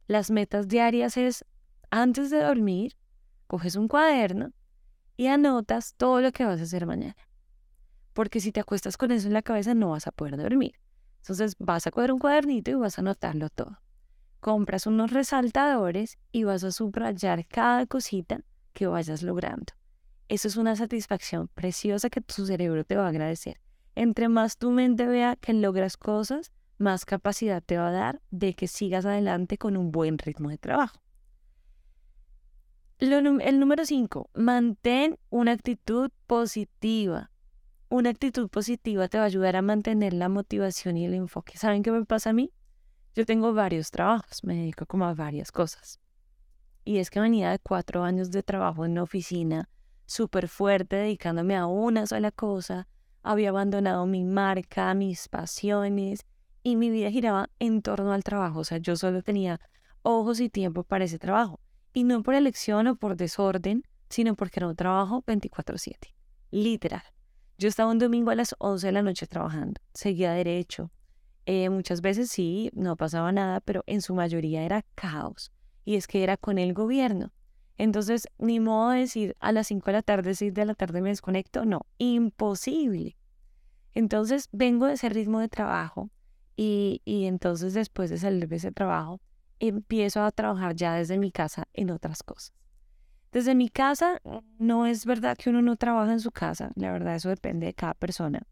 Las 0.06 0.30
metas 0.30 0.68
diarias 0.68 1.16
es, 1.16 1.46
antes 1.90 2.28
de 2.28 2.42
dormir, 2.42 2.96
coges 3.46 3.76
un 3.76 3.88
cuaderno 3.88 4.52
y 5.18 5.26
anotas 5.26 5.94
todo 5.96 6.20
lo 6.20 6.30
que 6.30 6.44
vas 6.44 6.60
a 6.60 6.62
hacer 6.62 6.86
mañana. 6.86 7.16
Porque 8.14 8.40
si 8.40 8.52
te 8.52 8.60
acuestas 8.60 8.96
con 8.96 9.10
eso 9.10 9.26
en 9.26 9.34
la 9.34 9.42
cabeza 9.42 9.74
no 9.74 9.90
vas 9.90 10.06
a 10.06 10.12
poder 10.12 10.36
dormir. 10.36 10.76
Entonces 11.18 11.56
vas 11.58 11.86
a 11.86 11.90
coger 11.90 12.12
un 12.12 12.20
cuadernito 12.20 12.70
y 12.70 12.74
vas 12.74 12.98
a 12.98 13.00
anotarlo 13.02 13.50
todo. 13.50 13.80
Compras 14.38 14.86
unos 14.86 15.10
resaltadores 15.10 16.18
y 16.30 16.44
vas 16.44 16.62
a 16.62 16.70
subrayar 16.70 17.46
cada 17.48 17.84
cosita 17.86 18.44
que 18.72 18.86
vayas 18.86 19.24
logrando. 19.24 19.72
Eso 20.28 20.46
es 20.46 20.56
una 20.56 20.76
satisfacción 20.76 21.48
preciosa 21.48 22.10
que 22.10 22.20
tu 22.20 22.46
cerebro 22.46 22.84
te 22.84 22.94
va 22.94 23.06
a 23.06 23.08
agradecer. 23.08 23.60
Entre 23.96 24.28
más 24.28 24.56
tu 24.56 24.70
mente 24.70 25.04
vea 25.04 25.34
que 25.34 25.52
logras 25.52 25.96
cosas, 25.96 26.52
más 26.78 27.04
capacidad 27.04 27.60
te 27.60 27.76
va 27.76 27.88
a 27.88 27.92
dar 27.92 28.22
de 28.30 28.54
que 28.54 28.68
sigas 28.68 29.04
adelante 29.04 29.58
con 29.58 29.76
un 29.76 29.90
buen 29.90 30.16
ritmo 30.16 30.48
de 30.48 30.58
trabajo 30.58 31.00
el 33.00 33.60
número 33.60 33.84
5, 33.84 34.30
mantén 34.34 35.18
una 35.30 35.52
actitud 35.52 36.10
positiva. 36.26 37.30
Una 37.88 38.10
actitud 38.10 38.48
positiva 38.48 39.06
te 39.06 39.18
va 39.18 39.24
a 39.24 39.26
ayudar 39.28 39.54
a 39.54 39.62
mantener 39.62 40.12
la 40.12 40.28
motivación 40.28 40.96
y 40.96 41.06
el 41.06 41.14
enfoque. 41.14 41.56
¿Saben 41.56 41.82
qué 41.82 41.92
me 41.92 42.04
pasa 42.04 42.30
a 42.30 42.32
mí? 42.32 42.52
Yo 43.14 43.24
tengo 43.24 43.54
varios 43.54 43.90
trabajos, 43.92 44.42
me 44.42 44.56
dedico 44.56 44.84
como 44.84 45.04
a 45.06 45.14
varias 45.14 45.52
cosas. 45.52 46.00
Y 46.84 46.98
es 46.98 47.08
que 47.08 47.20
venía 47.20 47.50
de 47.50 47.58
cuatro 47.60 48.02
años 48.02 48.30
de 48.30 48.42
trabajo 48.42 48.84
en 48.84 48.92
una 48.92 49.04
oficina 49.04 49.68
súper 50.06 50.48
fuerte, 50.48 50.96
dedicándome 50.96 51.54
a 51.54 51.66
una 51.66 52.06
sola 52.06 52.32
cosa. 52.32 52.88
Había 53.22 53.50
abandonado 53.50 54.06
mi 54.06 54.24
marca, 54.24 54.92
mis 54.94 55.28
pasiones 55.28 56.26
y 56.64 56.76
mi 56.76 56.90
vida 56.90 57.10
giraba 57.10 57.48
en 57.58 57.80
torno 57.80 58.12
al 58.12 58.24
trabajo. 58.24 58.60
O 58.60 58.64
sea, 58.64 58.78
yo 58.78 58.96
solo 58.96 59.22
tenía 59.22 59.60
ojos 60.02 60.40
y 60.40 60.48
tiempo 60.48 60.82
para 60.82 61.04
ese 61.04 61.18
trabajo. 61.18 61.60
Y 61.98 62.04
no 62.04 62.22
por 62.22 62.36
elección 62.36 62.86
o 62.86 62.94
por 62.94 63.16
desorden, 63.16 63.82
sino 64.08 64.36
porque 64.36 64.64
un 64.64 64.76
trabajo 64.76 65.24
24/7. 65.26 66.14
Literal. 66.52 67.02
Yo 67.58 67.68
estaba 67.68 67.90
un 67.90 67.98
domingo 67.98 68.30
a 68.30 68.36
las 68.36 68.54
11 68.60 68.86
de 68.86 68.92
la 68.92 69.02
noche 69.02 69.26
trabajando, 69.26 69.80
seguía 69.94 70.30
derecho. 70.30 70.92
Eh, 71.44 71.70
muchas 71.70 72.00
veces 72.00 72.30
sí, 72.30 72.70
no 72.72 72.94
pasaba 72.94 73.32
nada, 73.32 73.58
pero 73.58 73.82
en 73.88 74.00
su 74.00 74.14
mayoría 74.14 74.62
era 74.62 74.84
caos. 74.94 75.50
Y 75.84 75.96
es 75.96 76.06
que 76.06 76.22
era 76.22 76.36
con 76.36 76.58
el 76.58 76.72
gobierno. 76.72 77.32
Entonces, 77.76 78.28
ni 78.38 78.60
modo 78.60 78.90
de 78.90 79.00
decir 79.00 79.36
a 79.40 79.50
las 79.50 79.66
5 79.66 79.86
de 79.86 79.92
la 79.94 80.02
tarde, 80.02 80.36
6 80.36 80.54
de 80.54 80.66
la 80.66 80.74
tarde 80.74 81.00
me 81.00 81.08
desconecto, 81.08 81.64
no, 81.64 81.84
imposible. 81.98 83.16
Entonces, 83.92 84.48
vengo 84.52 84.86
de 84.86 84.92
ese 84.92 85.08
ritmo 85.08 85.40
de 85.40 85.48
trabajo 85.48 86.10
y, 86.54 87.02
y 87.04 87.24
entonces 87.24 87.74
después 87.74 88.08
de 88.08 88.18
salir 88.18 88.46
de 88.46 88.54
ese 88.54 88.70
trabajo, 88.70 89.20
empiezo 89.60 90.22
a 90.22 90.30
trabajar 90.30 90.74
ya 90.74 90.94
desde 90.94 91.18
mi 91.18 91.30
casa 91.30 91.68
en 91.72 91.90
otras 91.90 92.22
cosas. 92.22 92.52
Desde 93.32 93.54
mi 93.54 93.68
casa, 93.68 94.20
no 94.58 94.86
es 94.86 95.04
verdad 95.04 95.36
que 95.36 95.50
uno 95.50 95.60
no 95.60 95.76
trabaja 95.76 96.12
en 96.12 96.20
su 96.20 96.30
casa, 96.30 96.70
la 96.76 96.92
verdad 96.92 97.14
eso 97.14 97.28
depende 97.28 97.66
de 97.66 97.74
cada 97.74 97.94
persona, 97.94 98.42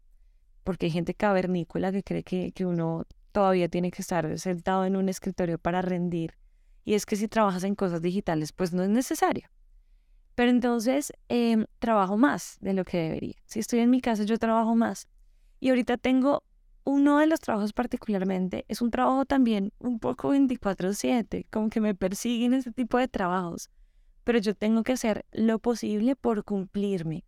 porque 0.63 0.85
hay 0.85 0.91
gente 0.91 1.15
cavernícola 1.15 1.91
que 1.91 2.03
cree 2.03 2.23
que, 2.23 2.51
que 2.51 2.65
uno 2.65 3.05
todavía 3.31 3.69
tiene 3.69 3.89
que 3.89 4.03
estar 4.03 4.37
sentado 4.37 4.85
en 4.85 4.95
un 4.95 5.09
escritorio 5.09 5.57
para 5.57 5.81
rendir, 5.81 6.35
y 6.85 6.93
es 6.93 7.05
que 7.05 7.15
si 7.15 7.27
trabajas 7.27 7.63
en 7.63 7.75
cosas 7.75 8.01
digitales, 8.01 8.53
pues 8.53 8.71
no 8.71 8.83
es 8.83 8.89
necesario. 8.89 9.49
Pero 10.35 10.51
entonces 10.51 11.11
em, 11.29 11.65
trabajo 11.79 12.15
más 12.15 12.57
de 12.61 12.73
lo 12.73 12.85
que 12.85 12.97
debería. 12.97 13.33
Si 13.45 13.59
estoy 13.59 13.79
en 13.79 13.89
mi 13.89 14.01
casa, 14.01 14.23
yo 14.23 14.37
trabajo 14.37 14.75
más. 14.75 15.07
Y 15.59 15.69
ahorita 15.69 15.97
tengo 15.97 16.43
uno 16.87 17.19
de 17.19 17.27
los 17.27 17.41
trabajos 17.41 17.73
particularmente 17.73 18.63
es 18.69 18.81
un 18.81 18.91
trabajo 18.91 19.25
también 19.25 19.73
un 19.77 19.99
poco 19.99 20.29
24/7, 20.29 21.45
como 21.51 21.69
que 21.69 21.81
me 21.81 21.93
persiguen 21.93 22.53
ese 22.53 22.71
tipo 22.71 22.97
de 22.97 23.09
trabajos, 23.09 23.69
pero 24.23 24.39
yo 24.39 24.55
tengo 24.55 24.83
que 24.83 24.93
hacer 24.93 25.25
lo 25.33 25.59
posible 25.59 26.15
por 26.15 26.45
cumplirme. 26.45 27.25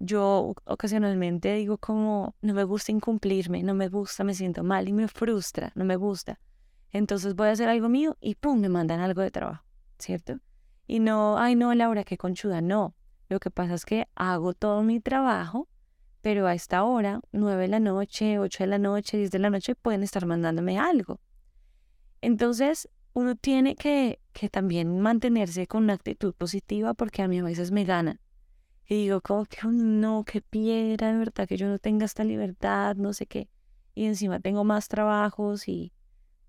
Yo 0.00 0.54
ocasionalmente 0.64 1.54
digo 1.54 1.78
como, 1.78 2.34
no 2.42 2.52
me 2.52 2.64
gusta 2.64 2.90
incumplirme, 2.90 3.62
no 3.62 3.74
me 3.74 3.88
gusta, 3.88 4.24
me 4.24 4.34
siento 4.34 4.64
mal 4.64 4.88
y 4.88 4.92
me 4.92 5.06
frustra, 5.06 5.70
no 5.76 5.84
me 5.84 5.94
gusta. 5.94 6.40
Entonces 6.90 7.36
voy 7.36 7.46
a 7.46 7.52
hacer 7.52 7.68
algo 7.68 7.88
mío 7.88 8.16
y 8.20 8.34
pum, 8.34 8.58
me 8.58 8.68
mandan 8.68 8.98
algo 8.98 9.22
de 9.22 9.30
trabajo, 9.30 9.64
¿cierto? 10.00 10.40
Y 10.88 10.98
no, 10.98 11.38
ay 11.38 11.54
no, 11.54 11.72
Laura, 11.74 12.02
qué 12.02 12.16
conchuda, 12.16 12.60
no. 12.60 12.96
Lo 13.28 13.38
que 13.38 13.52
pasa 13.52 13.74
es 13.74 13.84
que 13.84 14.08
hago 14.16 14.52
todo 14.52 14.82
mi 14.82 14.98
trabajo 14.98 15.68
pero 16.20 16.46
a 16.46 16.54
esta 16.54 16.84
hora, 16.84 17.20
9 17.32 17.62
de 17.62 17.68
la 17.68 17.80
noche, 17.80 18.38
8 18.38 18.64
de 18.64 18.66
la 18.68 18.78
noche, 18.78 19.18
10 19.18 19.30
de 19.30 19.38
la 19.38 19.50
noche, 19.50 19.74
pueden 19.74 20.02
estar 20.02 20.26
mandándome 20.26 20.78
algo. 20.78 21.20
Entonces, 22.20 22.88
uno 23.12 23.36
tiene 23.36 23.76
que, 23.76 24.20
que 24.32 24.48
también 24.48 25.00
mantenerse 25.00 25.66
con 25.66 25.84
una 25.84 25.94
actitud 25.94 26.34
positiva 26.34 26.94
porque 26.94 27.22
a 27.22 27.28
mí 27.28 27.38
a 27.38 27.44
veces 27.44 27.70
me 27.70 27.84
gana. 27.84 28.20
Y 28.86 28.94
digo, 29.02 29.20
como 29.20 29.44
que 29.44 29.58
no, 29.66 30.24
qué 30.24 30.40
piedra, 30.40 31.12
de 31.12 31.18
verdad, 31.18 31.46
que 31.46 31.56
yo 31.56 31.68
no 31.68 31.78
tenga 31.78 32.06
esta 32.06 32.24
libertad, 32.24 32.96
no 32.96 33.12
sé 33.12 33.26
qué. 33.26 33.48
Y 33.94 34.06
encima 34.06 34.40
tengo 34.40 34.64
más 34.64 34.88
trabajos 34.88 35.68
y 35.68 35.92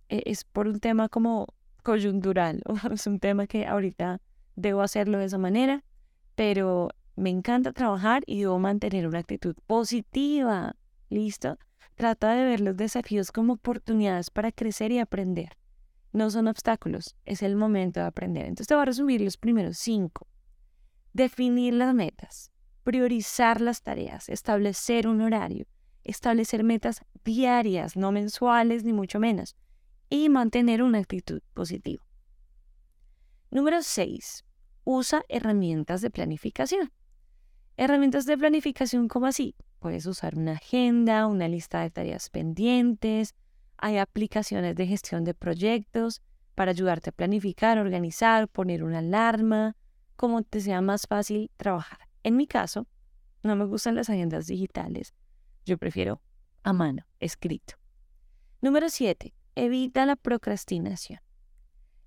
e, 0.08 0.24
es 0.26 0.44
por 0.46 0.68
un 0.68 0.80
tema 0.80 1.10
como 1.10 1.48
coyuntural, 1.84 2.62
es 2.92 3.08
un 3.08 3.20
tema 3.20 3.48
que 3.48 3.66
ahorita 3.66 4.22
debo 4.56 4.82
hacerlo 4.82 5.18
de 5.18 5.26
esa 5.26 5.38
manera, 5.38 5.84
pero 6.36 6.90
me 7.20 7.30
encanta 7.30 7.74
trabajar 7.74 8.24
y 8.26 8.40
debo 8.40 8.60
mantener 8.60 9.08
una 9.08 9.20
actitud 9.20 9.56
positiva. 9.68 10.76
¿Listo? 11.10 11.58
Trata 11.96 12.34
de 12.34 12.46
ver 12.46 12.62
los 12.62 12.78
desafíos 12.78 13.32
como 13.32 13.54
oportunidades 13.54 14.30
para 14.30 14.52
crecer 14.52 14.92
y 14.92 15.00
aprender. 15.00 15.58
No 16.14 16.30
son 16.32 16.48
obstáculos, 16.48 17.16
es 17.26 17.44
el 17.44 17.56
momento 17.56 18.00
de 18.00 18.06
aprender. 18.06 18.44
Entonces 18.44 18.68
te 18.68 18.74
voy 18.74 18.84
a 18.84 18.86
resumir 18.86 19.22
los 19.22 19.38
primeros 19.38 19.78
cinco. 19.78 20.28
Definir 21.14 21.74
las 21.74 21.94
metas, 21.94 22.52
priorizar 22.84 23.60
las 23.60 23.84
tareas, 23.84 24.30
establecer 24.30 25.08
un 25.08 25.22
horario, 25.22 25.68
establecer 26.04 26.64
metas 26.64 27.02
diarias, 27.26 27.98
no 27.98 28.12
mensuales 28.12 28.84
ni 28.84 28.94
mucho 28.94 29.20
menos, 29.20 29.56
y 30.10 30.30
mantener 30.30 30.82
una 30.82 31.00
actitud 31.00 31.42
positiva. 31.54 32.04
Número 33.52 33.82
6. 33.82 34.46
Usa 34.86 35.24
herramientas 35.28 36.02
de 36.02 36.10
planificación. 36.10 36.92
Herramientas 37.82 38.26
de 38.26 38.38
planificación 38.38 39.08
como 39.08 39.28
así. 39.28 39.56
Puedes 39.80 40.06
usar 40.06 40.36
una 40.36 40.52
agenda, 40.52 41.28
una 41.28 41.48
lista 41.48 41.80
de 41.80 41.90
tareas 41.90 42.30
pendientes. 42.30 43.36
Hay 43.78 43.98
aplicaciones 44.00 44.76
de 44.76 44.86
gestión 44.86 45.24
de 45.24 45.34
proyectos 45.34 46.22
para 46.56 46.72
ayudarte 46.72 47.12
a 47.12 47.14
planificar, 47.14 47.78
organizar, 47.78 48.50
poner 48.50 48.84
una 48.84 48.98
alarma, 48.98 49.78
como 50.18 50.44
te 50.44 50.60
sea 50.60 50.82
más 50.82 51.08
fácil 51.08 51.52
trabajar. 51.56 52.00
En 52.24 52.36
mi 52.36 52.48
caso, 52.48 52.86
no 53.44 53.56
me 53.56 53.64
gustan 53.64 53.96
las 53.96 54.10
agendas 54.10 54.48
digitales. 54.48 55.14
Yo 55.66 55.78
prefiero 55.78 56.22
a 56.64 56.74
mano, 56.74 57.06
escrito. 57.22 57.76
Número 58.60 58.90
7. 58.90 59.34
Evita 59.56 60.06
la 60.06 60.18
procrastinación. 60.18 61.22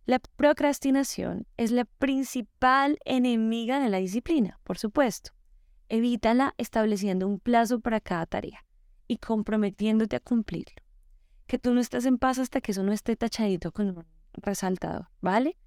La 0.05 0.19
procrastinación 0.19 1.47
es 1.57 1.71
la 1.71 1.87
principal 1.87 2.99
enemiga 3.07 3.81
de 3.81 3.89
la 3.89 3.97
disciplina, 3.97 4.61
por 4.65 4.77
supuesto. 4.77 5.33
Evítala 5.95 6.55
estableciendo 6.57 7.29
un 7.29 7.39
plazo 7.39 7.81
para 7.81 8.01
cada 8.01 8.25
tarea 8.25 8.65
y 9.09 9.19
comprometiéndote 9.19 10.17
a 10.17 10.21
cumplirlo. 10.21 10.83
Que 11.47 11.59
tú 11.59 11.75
no 11.75 11.83
estés 11.83 12.07
en 12.07 12.17
paz 12.17 12.39
hasta 12.39 12.63
que 12.63 12.73
eso 12.73 12.83
no 12.83 12.93
esté 12.93 13.15
tachadito 13.15 13.73
con 13.73 13.89
un 13.89 14.07
resaltador, 14.33 15.09
¿vale? 15.21 15.59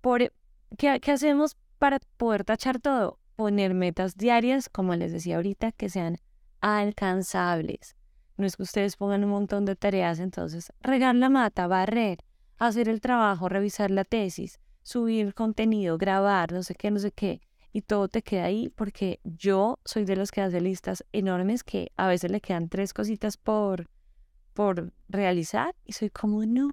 Por, 0.00 0.22
e, 0.22 0.32
¿qué, 0.78 1.00
¿Qué 1.00 1.10
hacemos 1.10 1.56
para 1.80 1.98
poder 2.18 2.44
tachar 2.44 2.78
todo? 2.78 3.18
Poner 3.34 3.74
metas 3.74 4.16
diarias, 4.16 4.68
como 4.68 4.94
les 4.94 5.10
decía 5.10 5.34
ahorita, 5.34 5.72
que 5.72 5.88
sean 5.88 6.18
alcanzables. 6.60 7.96
No 8.36 8.46
es 8.46 8.56
que 8.56 8.62
ustedes 8.62 8.96
pongan 8.96 9.24
un 9.24 9.30
montón 9.30 9.64
de 9.64 9.74
tareas, 9.74 10.20
entonces 10.20 10.72
regar 10.80 11.16
la 11.16 11.30
mata, 11.30 11.66
barrer, 11.66 12.18
hacer 12.58 12.88
el 12.88 13.00
trabajo, 13.00 13.48
revisar 13.48 13.90
la 13.90 14.04
tesis, 14.04 14.60
subir 14.84 15.34
contenido, 15.34 15.98
grabar, 15.98 16.52
no 16.52 16.62
sé 16.62 16.76
qué, 16.76 16.92
no 16.92 17.00
sé 17.00 17.10
qué 17.10 17.40
y 17.72 17.82
todo 17.82 18.08
te 18.08 18.22
queda 18.22 18.44
ahí 18.44 18.68
porque 18.68 19.20
yo 19.24 19.78
soy 19.84 20.04
de 20.04 20.16
los 20.16 20.30
que 20.30 20.42
hace 20.42 20.60
listas 20.60 21.04
enormes 21.12 21.64
que 21.64 21.90
a 21.96 22.06
veces 22.06 22.30
le 22.30 22.40
quedan 22.40 22.68
tres 22.68 22.92
cositas 22.92 23.36
por, 23.36 23.88
por 24.52 24.92
realizar 25.08 25.74
y 25.84 25.94
soy 25.94 26.10
como, 26.10 26.44
no, 26.44 26.70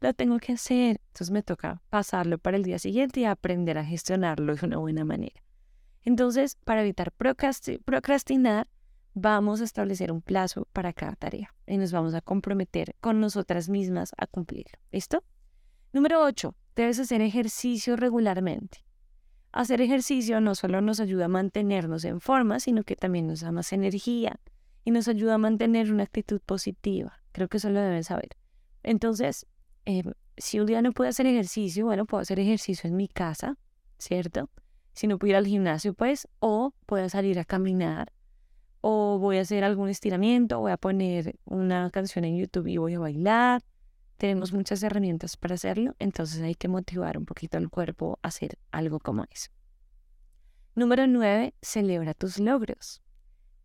lo 0.00 0.14
tengo 0.14 0.38
que 0.38 0.52
hacer. 0.52 1.00
Entonces 1.08 1.30
me 1.30 1.42
toca 1.42 1.82
pasarlo 1.90 2.38
para 2.38 2.56
el 2.56 2.62
día 2.62 2.78
siguiente 2.78 3.20
y 3.20 3.24
aprender 3.24 3.78
a 3.78 3.84
gestionarlo 3.84 4.54
de 4.56 4.66
una 4.66 4.78
buena 4.78 5.04
manera. 5.04 5.42
Entonces, 6.02 6.56
para 6.64 6.82
evitar 6.82 7.12
procrastinar, 7.12 8.68
vamos 9.14 9.60
a 9.60 9.64
establecer 9.64 10.12
un 10.12 10.20
plazo 10.20 10.66
para 10.72 10.92
cada 10.92 11.14
tarea 11.16 11.54
y 11.66 11.78
nos 11.78 11.92
vamos 11.92 12.14
a 12.14 12.20
comprometer 12.20 12.94
con 13.00 13.20
nosotras 13.20 13.68
mismas 13.68 14.12
a 14.18 14.26
cumplirlo. 14.26 14.78
¿Listo? 14.90 15.22
Número 15.92 16.22
8. 16.22 16.54
Debes 16.76 16.98
hacer 16.98 17.20
ejercicio 17.20 17.96
regularmente. 17.96 18.84
Hacer 19.54 19.80
ejercicio 19.80 20.40
no 20.40 20.56
solo 20.56 20.80
nos 20.80 20.98
ayuda 20.98 21.26
a 21.26 21.28
mantenernos 21.28 22.04
en 22.04 22.20
forma, 22.20 22.58
sino 22.58 22.82
que 22.82 22.96
también 22.96 23.28
nos 23.28 23.38
da 23.38 23.52
más 23.52 23.72
energía 23.72 24.40
y 24.84 24.90
nos 24.90 25.06
ayuda 25.06 25.34
a 25.34 25.38
mantener 25.38 25.92
una 25.92 26.02
actitud 26.02 26.40
positiva. 26.40 27.22
Creo 27.30 27.46
que 27.46 27.58
eso 27.58 27.70
lo 27.70 27.80
deben 27.80 28.02
saber. 28.02 28.30
Entonces, 28.82 29.46
em, 29.84 30.14
si 30.36 30.58
un 30.58 30.66
día 30.66 30.82
no 30.82 30.90
puedo 30.90 31.08
hacer 31.08 31.26
ejercicio, 31.26 31.84
bueno, 31.84 32.04
puedo 32.04 32.20
hacer 32.20 32.40
ejercicio 32.40 32.90
en 32.90 32.96
mi 32.96 33.06
casa, 33.06 33.56
¿cierto? 33.96 34.50
Si 34.92 35.06
no 35.06 35.20
puedo 35.20 35.30
ir 35.30 35.36
al 35.36 35.46
gimnasio, 35.46 35.94
pues, 35.94 36.26
o 36.40 36.74
puedo 36.84 37.08
salir 37.08 37.38
a 37.38 37.44
caminar, 37.44 38.12
o 38.80 39.20
voy 39.20 39.38
a 39.38 39.42
hacer 39.42 39.62
algún 39.62 39.88
estiramiento, 39.88 40.58
voy 40.58 40.72
a 40.72 40.78
poner 40.78 41.38
una 41.44 41.90
canción 41.90 42.24
en 42.24 42.38
YouTube 42.38 42.66
y 42.66 42.78
voy 42.78 42.94
a 42.94 42.98
bailar. 42.98 43.62
Tenemos 44.16 44.52
muchas 44.52 44.82
herramientas 44.82 45.36
para 45.36 45.56
hacerlo, 45.56 45.94
entonces 45.98 46.40
hay 46.42 46.54
que 46.54 46.68
motivar 46.68 47.18
un 47.18 47.26
poquito 47.26 47.58
al 47.58 47.68
cuerpo 47.68 48.18
a 48.22 48.28
hacer 48.28 48.58
algo 48.70 49.00
como 49.00 49.24
eso. 49.30 49.50
Número 50.76 51.06
9. 51.06 51.54
Celebra 51.62 52.14
tus 52.14 52.38
logros. 52.38 53.02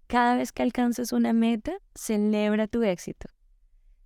Cada 0.08 0.36
vez 0.36 0.52
que 0.52 0.64
alcances 0.64 1.12
una 1.12 1.34
meta, 1.34 1.74
celebra 1.94 2.68
tu 2.68 2.84
éxito. 2.84 3.30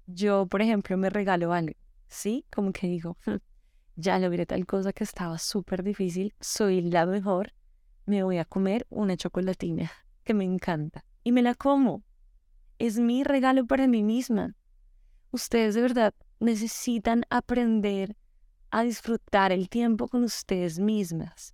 Yo, 0.06 0.48
por 0.48 0.62
ejemplo, 0.62 0.98
me 0.98 1.10
regalo 1.10 1.54
algo, 1.54 1.80
¿sí? 2.08 2.46
Como 2.54 2.74
que 2.74 2.88
digo, 2.88 3.18
hmm, 3.26 3.38
ya 3.96 4.20
logré 4.20 4.46
tal 4.46 4.66
cosa 4.66 4.92
que 4.92 5.04
estaba 5.04 5.38
súper 5.38 5.84
difícil, 5.84 6.34
soy 6.40 6.82
la 6.82 7.06
mejor, 7.06 7.54
me 8.06 8.24
voy 8.24 8.38
a 8.38 8.46
comer 8.46 8.86
una 8.90 9.16
chocolatina 9.16 9.92
que 10.24 10.34
me 10.34 10.44
encanta 10.44 11.06
y 11.24 11.32
me 11.32 11.42
la 11.42 11.56
como. 11.56 12.04
Es 12.80 13.00
mi 13.00 13.24
regalo 13.24 13.66
para 13.66 13.88
mí 13.88 14.04
misma. 14.04 14.56
Ustedes 15.32 15.76
de 15.76 15.82
verdad 15.82 16.14
necesitan 16.44 17.26
aprender 17.30 18.16
a 18.70 18.84
disfrutar 18.84 19.52
el 19.52 19.70
tiempo 19.70 20.08
con 20.08 20.24
ustedes 20.24 20.80
mismas 20.80 21.54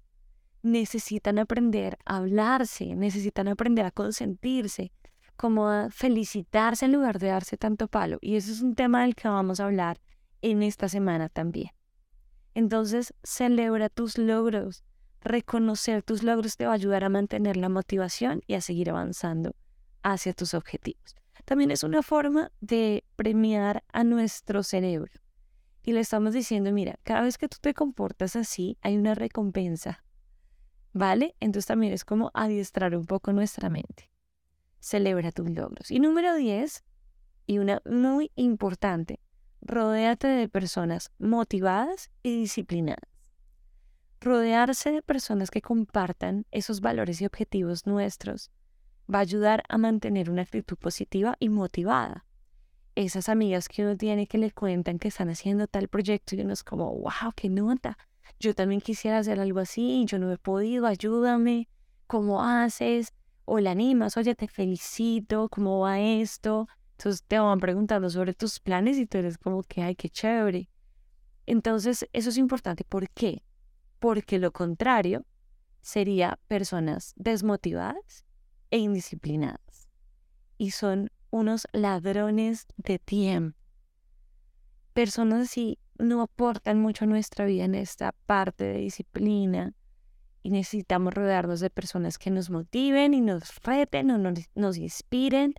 necesitan 0.62 1.40
aprender 1.40 1.98
a 2.06 2.18
hablarse, 2.18 2.96
necesitan 2.96 3.48
aprender 3.48 3.86
a 3.86 3.92
consentirse, 3.92 4.92
como 5.36 5.70
a 5.70 5.90
felicitarse 5.90 6.86
en 6.86 6.94
lugar 6.94 7.20
de 7.20 7.28
darse 7.28 7.58
tanto 7.58 7.88
palo. 7.88 8.18
Y 8.22 8.36
eso 8.36 8.52
es 8.52 8.62
un 8.62 8.76
tema 8.76 9.04
del 9.04 9.16
que 9.16 9.30
vamos 9.30 9.60
a 9.60 9.66
hablar 9.66 10.00
en 10.42 10.64
esta 10.64 10.90
semana 10.90 11.30
también. 11.30 11.72
Entonces, 12.54 13.14
celebra 13.24 13.90
tus 13.90 14.18
logros. 14.18 14.84
Reconocer 15.22 16.04
tus 16.04 16.24
logros 16.24 16.58
te 16.58 16.66
va 16.66 16.72
a 16.72 16.76
ayudar 16.76 17.04
a 17.04 17.10
mantener 17.10 17.58
la 17.58 17.70
motivación 17.70 18.42
y 18.48 18.56
a 18.56 18.62
seguir 18.62 18.90
avanzando 18.90 19.56
hacia 20.04 20.34
tus 20.34 20.54
objetivos. 20.54 21.16
También 21.50 21.72
es 21.72 21.82
una 21.82 22.04
forma 22.04 22.52
de 22.62 23.04
premiar 23.16 23.84
a 23.92 24.04
nuestro 24.04 24.62
cerebro. 24.62 25.12
Y 25.82 25.94
le 25.94 26.00
estamos 26.00 26.36
diciendo, 26.36 26.72
mira, 26.72 27.00
cada 27.02 27.24
vez 27.24 27.40
que 27.40 27.50
tú 27.50 27.58
te 27.60 27.74
comportas 27.74 28.36
así, 28.36 28.78
hay 28.82 28.96
una 28.96 29.16
recompensa 29.16 30.04
¿Vale? 30.94 31.36
Entonces 31.40 31.66
también 31.66 31.92
es 31.92 32.06
como 32.06 32.30
adiestrar 32.36 32.96
un 32.96 33.08
poco 33.08 33.34
nuestra 33.34 33.68
mente. 33.68 34.12
Celebra 34.80 35.32
tus 35.32 35.50
logros. 35.50 35.90
Y 35.90 36.00
número 36.00 36.36
10, 36.36 36.84
y 37.48 37.58
una 37.58 37.82
muy 37.84 38.32
importante, 38.36 39.20
rodéate 39.62 40.28
de 40.28 40.50
personas 40.50 41.12
motivadas 41.18 42.12
y 42.22 42.42
disciplinadas. 42.42 43.10
Rodearse 44.22 44.92
de 44.92 45.02
personas 45.02 45.50
que 45.50 45.64
compartan 45.64 46.46
esos 46.52 46.80
valores 46.80 47.22
y 47.22 47.26
objetivos 47.26 47.88
nuestros 47.88 48.52
va 49.14 49.20
a 49.20 49.22
ayudar 49.22 49.64
a 49.70 49.78
mantener 49.78 50.30
una 50.30 50.44
actitud 50.44 50.78
positiva 50.78 51.36
y 51.40 51.50
motivada. 51.50 52.26
Esas 52.96 53.30
amigas 53.30 53.68
que 53.68 53.84
uno 53.84 53.98
tiene 53.98 54.28
que 54.28 54.38
le 54.38 54.52
cuentan 54.52 55.00
que 55.00 55.08
están 55.08 55.30
haciendo 55.30 55.68
tal 55.68 55.88
proyecto 55.88 56.36
y 56.36 56.42
uno 56.42 56.54
es 56.54 56.64
como, 56.64 56.94
wow, 56.94 57.32
qué 57.36 57.50
nota, 57.50 57.98
yo 58.40 58.54
también 58.54 58.82
quisiera 58.82 59.18
hacer 59.18 59.40
algo 59.40 59.60
así, 59.60 60.06
yo 60.06 60.20
no 60.20 60.32
he 60.32 60.38
podido, 60.38 60.86
ayúdame, 60.86 61.68
¿cómo 62.08 62.44
haces? 62.44 63.14
O 63.46 63.60
la 63.60 63.72
animas, 63.72 64.18
oye, 64.18 64.36
te 64.36 64.48
felicito, 64.48 65.50
¿cómo 65.50 65.80
va 65.80 66.00
esto? 66.00 66.68
Entonces 66.98 67.24
te 67.28 67.40
van 67.40 67.60
preguntando 67.60 68.10
sobre 68.10 68.34
tus 68.34 68.60
planes 68.60 68.98
y 68.98 69.06
tú 69.06 69.18
eres 69.18 69.38
como 69.38 69.64
que, 69.64 69.82
ay, 69.82 69.96
qué 69.96 70.10
chévere. 70.10 70.70
Entonces, 71.46 72.08
eso 72.14 72.30
es 72.30 72.38
importante. 72.38 72.84
¿Por 72.84 73.10
qué? 73.10 73.42
Porque 73.98 74.38
lo 74.38 74.52
contrario 74.52 75.26
sería 75.82 76.38
personas 76.48 77.14
desmotivadas 77.16 78.26
e 78.72 78.78
indisciplinadas. 78.78 79.90
Y 80.58 80.72
son 80.72 81.12
unos 81.32 81.68
ladrones 81.72 82.68
de 82.78 83.00
tiempo. 83.00 83.58
Personas 84.94 85.50
así 85.50 85.80
no 85.98 86.22
aportan 86.22 86.82
mucho 86.82 87.06
a 87.06 87.08
nuestra 87.08 87.46
vida 87.46 87.66
en 87.66 87.76
esta 87.76 88.14
parte 88.26 88.64
de 88.64 88.80
disciplina 88.80 89.74
y 90.42 90.50
necesitamos 90.50 91.14
rodearnos 91.14 91.60
de 91.60 91.70
personas 91.70 92.18
que 92.18 92.32
nos 92.32 92.50
motiven 92.50 93.14
y 93.14 93.22
nos 93.22 93.56
reten 93.64 94.12
o 94.12 94.18
nos, 94.18 94.40
nos 94.56 94.78
inspiren 94.78 95.54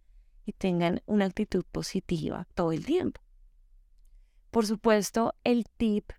y 0.46 0.52
tengan 0.52 1.02
una 1.06 1.26
actitud 1.26 1.64
positiva 1.70 2.46
todo 2.54 2.72
el 2.72 2.84
tiempo. 2.84 3.20
Por 4.50 4.66
supuesto, 4.66 5.34
el 5.44 5.64
tip 5.76 6.12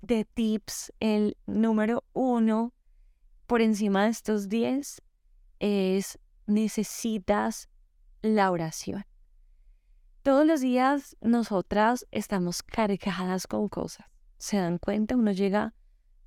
de 0.00 0.24
tips, 0.24 0.92
el 0.98 1.36
número 1.46 2.04
uno 2.12 2.72
por 3.46 3.60
encima 3.60 4.04
de 4.04 4.10
estos 4.10 4.48
10 4.48 5.02
es 5.60 6.18
necesitas 6.46 7.68
la 8.22 8.50
oración. 8.50 9.04
Todos 10.22 10.46
los 10.46 10.60
días 10.60 11.16
nosotras 11.20 12.06
estamos 12.10 12.62
cargadas 12.62 13.46
con 13.46 13.68
cosas. 13.68 14.06
¿Se 14.38 14.56
dan 14.56 14.78
cuenta? 14.78 15.16
Uno 15.16 15.32
llega 15.32 15.74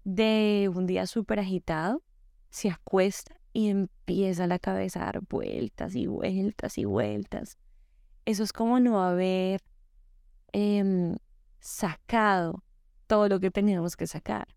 de 0.04 0.72
un 0.74 0.86
día 0.86 1.06
súper 1.06 1.40
agitado, 1.40 2.02
se 2.50 2.70
acuesta 2.70 3.40
y 3.54 3.68
empieza 3.68 4.48
la 4.48 4.60
cabeza 4.60 5.02
a 5.02 5.06
dar 5.06 5.22
vueltas 5.30 5.96
y 5.96 6.08
vueltas 6.08 6.78
y 6.78 6.86
vueltas. 6.86 7.58
Eso 8.26 8.44
es 8.44 8.54
como 8.54 8.80
no 8.80 9.04
haber 9.04 9.62
em, 10.54 11.18
sacado 11.60 12.64
todo 13.08 13.28
lo 13.28 13.40
que 13.40 13.52
teníamos 13.52 13.98
que 13.98 14.08
sacar, 14.08 14.48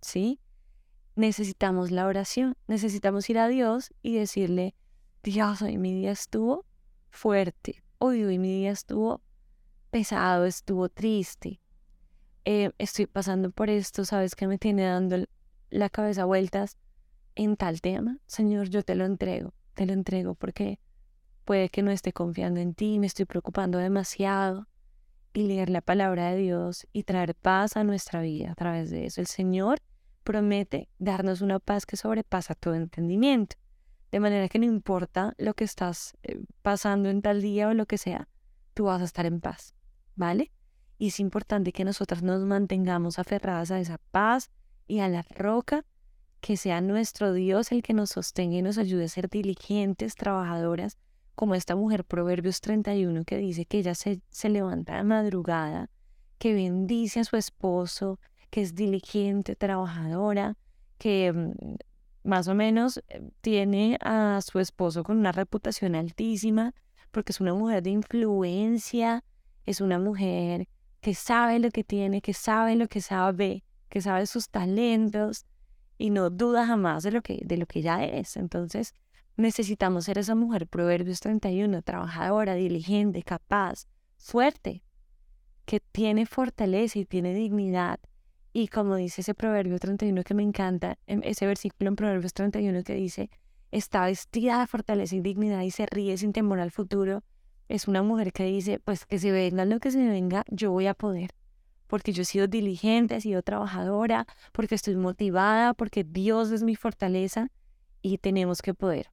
¿sí? 0.00 0.40
Necesitamos 1.16 1.90
la 1.90 2.06
oración, 2.06 2.56
necesitamos 2.66 3.28
ir 3.30 3.38
a 3.38 3.48
Dios 3.48 3.92
y 4.02 4.14
decirle, 4.16 4.74
Dios, 5.26 5.60
hoy 5.60 5.76
mi 5.76 5.92
día 5.92 6.12
estuvo 6.12 6.64
fuerte, 7.10 7.82
hoy, 7.98 8.38
mi 8.38 8.60
día 8.60 8.70
estuvo 8.70 9.22
pesado, 9.90 10.44
estuvo 10.44 10.88
triste, 10.88 11.60
eh, 12.44 12.70
estoy 12.78 13.06
pasando 13.06 13.50
por 13.50 13.68
esto, 13.68 14.04
sabes 14.04 14.36
que 14.36 14.46
me 14.46 14.56
tiene 14.56 14.84
dando 14.84 15.24
la 15.68 15.90
cabeza 15.90 16.26
vueltas 16.26 16.78
en 17.34 17.56
tal 17.56 17.80
tema, 17.80 18.20
Señor, 18.26 18.68
yo 18.68 18.84
te 18.84 18.94
lo 18.94 19.04
entrego, 19.04 19.52
te 19.74 19.84
lo 19.84 19.94
entrego 19.94 20.36
porque 20.36 20.78
puede 21.44 21.70
que 21.70 21.82
no 21.82 21.90
esté 21.90 22.12
confiando 22.12 22.60
en 22.60 22.74
ti, 22.74 23.00
me 23.00 23.08
estoy 23.08 23.24
preocupando 23.24 23.78
demasiado 23.78 24.68
y 25.34 25.48
leer 25.48 25.70
la 25.70 25.80
palabra 25.80 26.30
de 26.30 26.36
Dios 26.36 26.86
y 26.92 27.02
traer 27.02 27.34
paz 27.34 27.76
a 27.76 27.82
nuestra 27.82 28.20
vida 28.20 28.52
a 28.52 28.54
través 28.54 28.90
de 28.90 29.06
eso. 29.06 29.20
El 29.20 29.26
Señor 29.26 29.80
promete 30.22 30.88
darnos 31.00 31.40
una 31.40 31.58
paz 31.58 31.84
que 31.84 31.96
sobrepasa 31.96 32.54
todo 32.54 32.74
entendimiento. 32.74 33.56
De 34.16 34.20
manera 34.20 34.48
que 34.48 34.58
no 34.58 34.64
importa 34.64 35.34
lo 35.36 35.52
que 35.52 35.64
estás 35.64 36.16
eh, 36.22 36.40
pasando 36.62 37.10
en 37.10 37.20
tal 37.20 37.42
día 37.42 37.68
o 37.68 37.74
lo 37.74 37.84
que 37.84 37.98
sea, 37.98 38.30
tú 38.72 38.84
vas 38.84 39.02
a 39.02 39.04
estar 39.04 39.26
en 39.26 39.42
paz, 39.42 39.74
¿vale? 40.14 40.52
Y 40.96 41.08
es 41.08 41.20
importante 41.20 41.70
que 41.70 41.84
nosotras 41.84 42.22
nos 42.22 42.42
mantengamos 42.46 43.18
aferradas 43.18 43.70
a 43.72 43.78
esa 43.78 43.98
paz 44.12 44.50
y 44.86 45.00
a 45.00 45.10
la 45.10 45.20
roca, 45.20 45.84
que 46.40 46.56
sea 46.56 46.80
nuestro 46.80 47.34
Dios 47.34 47.72
el 47.72 47.82
que 47.82 47.92
nos 47.92 48.08
sostenga 48.08 48.56
y 48.56 48.62
nos 48.62 48.78
ayude 48.78 49.04
a 49.04 49.08
ser 49.08 49.28
diligentes, 49.28 50.14
trabajadoras, 50.14 50.96
como 51.34 51.54
esta 51.54 51.76
mujer 51.76 52.06
Proverbios 52.06 52.62
31 52.62 53.22
que 53.26 53.36
dice 53.36 53.66
que 53.66 53.80
ella 53.80 53.94
se, 53.94 54.22
se 54.30 54.48
levanta 54.48 54.96
de 54.96 55.04
madrugada, 55.04 55.90
que 56.38 56.54
bendice 56.54 57.20
a 57.20 57.24
su 57.24 57.36
esposo, 57.36 58.18
que 58.48 58.62
es 58.62 58.74
diligente, 58.74 59.56
trabajadora, 59.56 60.56
que 60.96 61.34
mm, 61.34 61.76
más 62.26 62.48
o 62.48 62.54
menos 62.54 63.02
eh, 63.08 63.30
tiene 63.40 63.98
a 64.00 64.40
su 64.42 64.58
esposo 64.58 65.04
con 65.04 65.18
una 65.18 65.32
reputación 65.32 65.94
altísima, 65.94 66.74
porque 67.10 67.32
es 67.32 67.40
una 67.40 67.54
mujer 67.54 67.82
de 67.82 67.90
influencia, 67.90 69.24
es 69.64 69.80
una 69.80 69.98
mujer 69.98 70.68
que 71.00 71.14
sabe 71.14 71.58
lo 71.58 71.70
que 71.70 71.84
tiene, 71.84 72.20
que 72.20 72.34
sabe 72.34 72.76
lo 72.76 72.88
que 72.88 73.00
sabe, 73.00 73.64
que 73.88 74.00
sabe 74.00 74.26
sus 74.26 74.50
talentos 74.50 75.46
y 75.98 76.10
no 76.10 76.30
duda 76.30 76.66
jamás 76.66 77.04
de 77.04 77.12
lo 77.12 77.22
que, 77.22 77.40
de 77.44 77.56
lo 77.56 77.66
que 77.66 77.80
ya 77.80 78.04
es. 78.04 78.36
Entonces, 78.36 78.92
necesitamos 79.36 80.04
ser 80.04 80.18
esa 80.18 80.34
mujer, 80.34 80.66
Proverbios 80.66 81.20
31, 81.20 81.82
trabajadora, 81.82 82.54
diligente, 82.54 83.22
capaz, 83.22 83.86
fuerte, 84.16 84.82
que 85.64 85.80
tiene 85.80 86.26
fortaleza 86.26 86.98
y 86.98 87.04
tiene 87.04 87.34
dignidad 87.34 88.00
Y 88.58 88.68
como 88.68 88.96
dice 88.96 89.20
ese 89.20 89.34
proverbio 89.34 89.78
31 89.78 90.22
que 90.24 90.32
me 90.32 90.42
encanta, 90.42 90.98
em, 91.06 91.20
ese 91.24 91.46
versículo 91.46 91.88
en 91.90 91.96
Proverbios 91.96 92.32
31 92.32 92.84
que 92.84 92.94
dice, 92.94 93.28
está 93.70 94.06
vestida 94.06 94.60
de 94.60 94.66
fortaleza 94.66 95.14
y 95.14 95.20
dignidad 95.20 95.60
y 95.60 95.70
se 95.70 95.84
ríe 95.84 96.16
sin 96.16 96.32
temor 96.32 96.60
al 96.60 96.70
futuro, 96.70 97.22
es 97.68 97.86
una 97.86 98.02
mujer 98.02 98.32
que 98.32 98.44
dice, 98.44 98.78
pues 98.78 99.04
que 99.04 99.18
se 99.18 99.30
venga 99.30 99.66
lo 99.66 99.78
que 99.78 99.90
se 99.90 100.08
venga, 100.08 100.42
yo 100.48 100.70
voy 100.70 100.86
a 100.86 100.94
poder. 100.94 101.32
Porque 101.86 102.14
yo 102.14 102.22
he 102.22 102.24
sido 102.24 102.46
diligente, 102.46 103.16
he 103.16 103.20
sido 103.20 103.42
trabajadora, 103.42 104.26
porque 104.52 104.76
estoy 104.76 104.96
motivada, 104.96 105.74
porque 105.74 106.02
Dios 106.02 106.50
es 106.50 106.62
mi 106.62 106.76
fortaleza 106.76 107.50
y 108.00 108.16
tenemos 108.16 108.62
que 108.62 108.72
poder. 108.72 109.10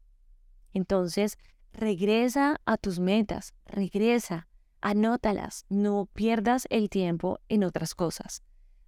Entonces, 0.72 1.38
regresa 1.74 2.62
a 2.64 2.78
tus 2.78 2.98
metas, 2.98 3.54
regresa, 3.66 4.48
anótalas, 4.80 5.66
no 5.68 6.06
pierdas 6.14 6.66
el 6.70 6.90
tiempo 6.90 7.42
en 7.50 7.66
otras 7.66 7.94
cosas. 7.94 8.42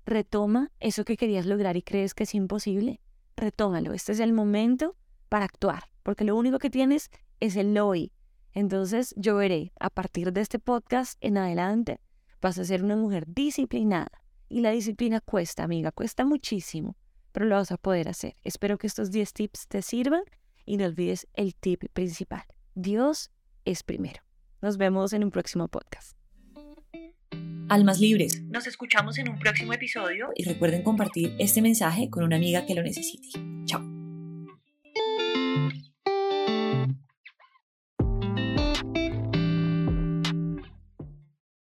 Retoma 0.06 0.72
eso 0.80 1.04
que 1.04 1.18
querías 1.18 1.48
lograr 1.48 1.78
y 1.78 1.82
crees 1.82 2.14
que 2.14 2.24
es 2.24 2.36
imposible. 2.36 3.02
Retómalo. 3.36 3.94
Este 3.94 4.12
es 4.12 4.20
el 4.20 4.34
momento 4.34 4.96
para 5.30 5.46
actuar, 5.46 5.86
porque 6.04 6.24
lo 6.24 6.36
único 6.36 6.60
que 6.60 6.70
tienes 6.70 7.10
es 7.40 7.56
el 7.56 7.76
hoy. 7.78 8.12
Entonces 8.54 9.16
yo 9.18 9.36
veré, 9.36 9.74
a 9.80 9.90
partir 9.90 10.32
de 10.32 10.42
este 10.42 10.60
podcast 10.60 11.18
en 11.22 11.38
adelante, 11.38 12.00
vas 12.40 12.58
a 12.60 12.66
ser 12.66 12.84
una 12.84 12.96
mujer 12.96 13.26
disciplinada. 13.28 14.12
Y 14.48 14.62
la 14.62 14.70
disciplina 14.70 15.22
cuesta, 15.22 15.64
amiga, 15.64 15.92
cuesta 15.92 16.24
muchísimo, 16.24 16.96
pero 17.32 17.48
lo 17.48 17.56
vas 17.56 17.72
a 17.72 17.78
poder 17.78 18.08
hacer. 18.08 18.36
Espero 18.44 18.78
que 18.78 18.86
estos 18.86 19.10
10 19.10 19.34
tips 19.34 19.68
te 19.68 19.82
sirvan 19.82 20.22
y 20.66 20.78
no 20.78 20.86
olvides 20.86 21.28
el 21.34 21.56
tip 21.56 21.84
principal. 21.94 22.44
Dios 22.76 23.32
es 23.66 23.82
primero. 23.82 24.22
Nos 24.62 24.78
vemos 24.78 25.14
en 25.14 25.24
un 25.24 25.32
próximo 25.32 25.68
podcast. 25.68 26.16
Almas 27.70 28.00
libres. 28.00 28.44
Nos 28.44 28.68
escuchamos 28.68 29.18
en 29.18 29.30
un 29.30 29.40
próximo 29.40 29.74
episodio 29.74 30.30
y 30.36 30.44
recuerden 30.44 30.84
compartir 30.84 31.36
este 31.40 31.62
mensaje 31.62 32.10
con 32.10 32.24
una 32.24 32.36
amiga 32.36 32.66
que 32.66 32.76
lo 32.76 32.84
necesite. 32.84 33.28
Chao. 33.66 33.95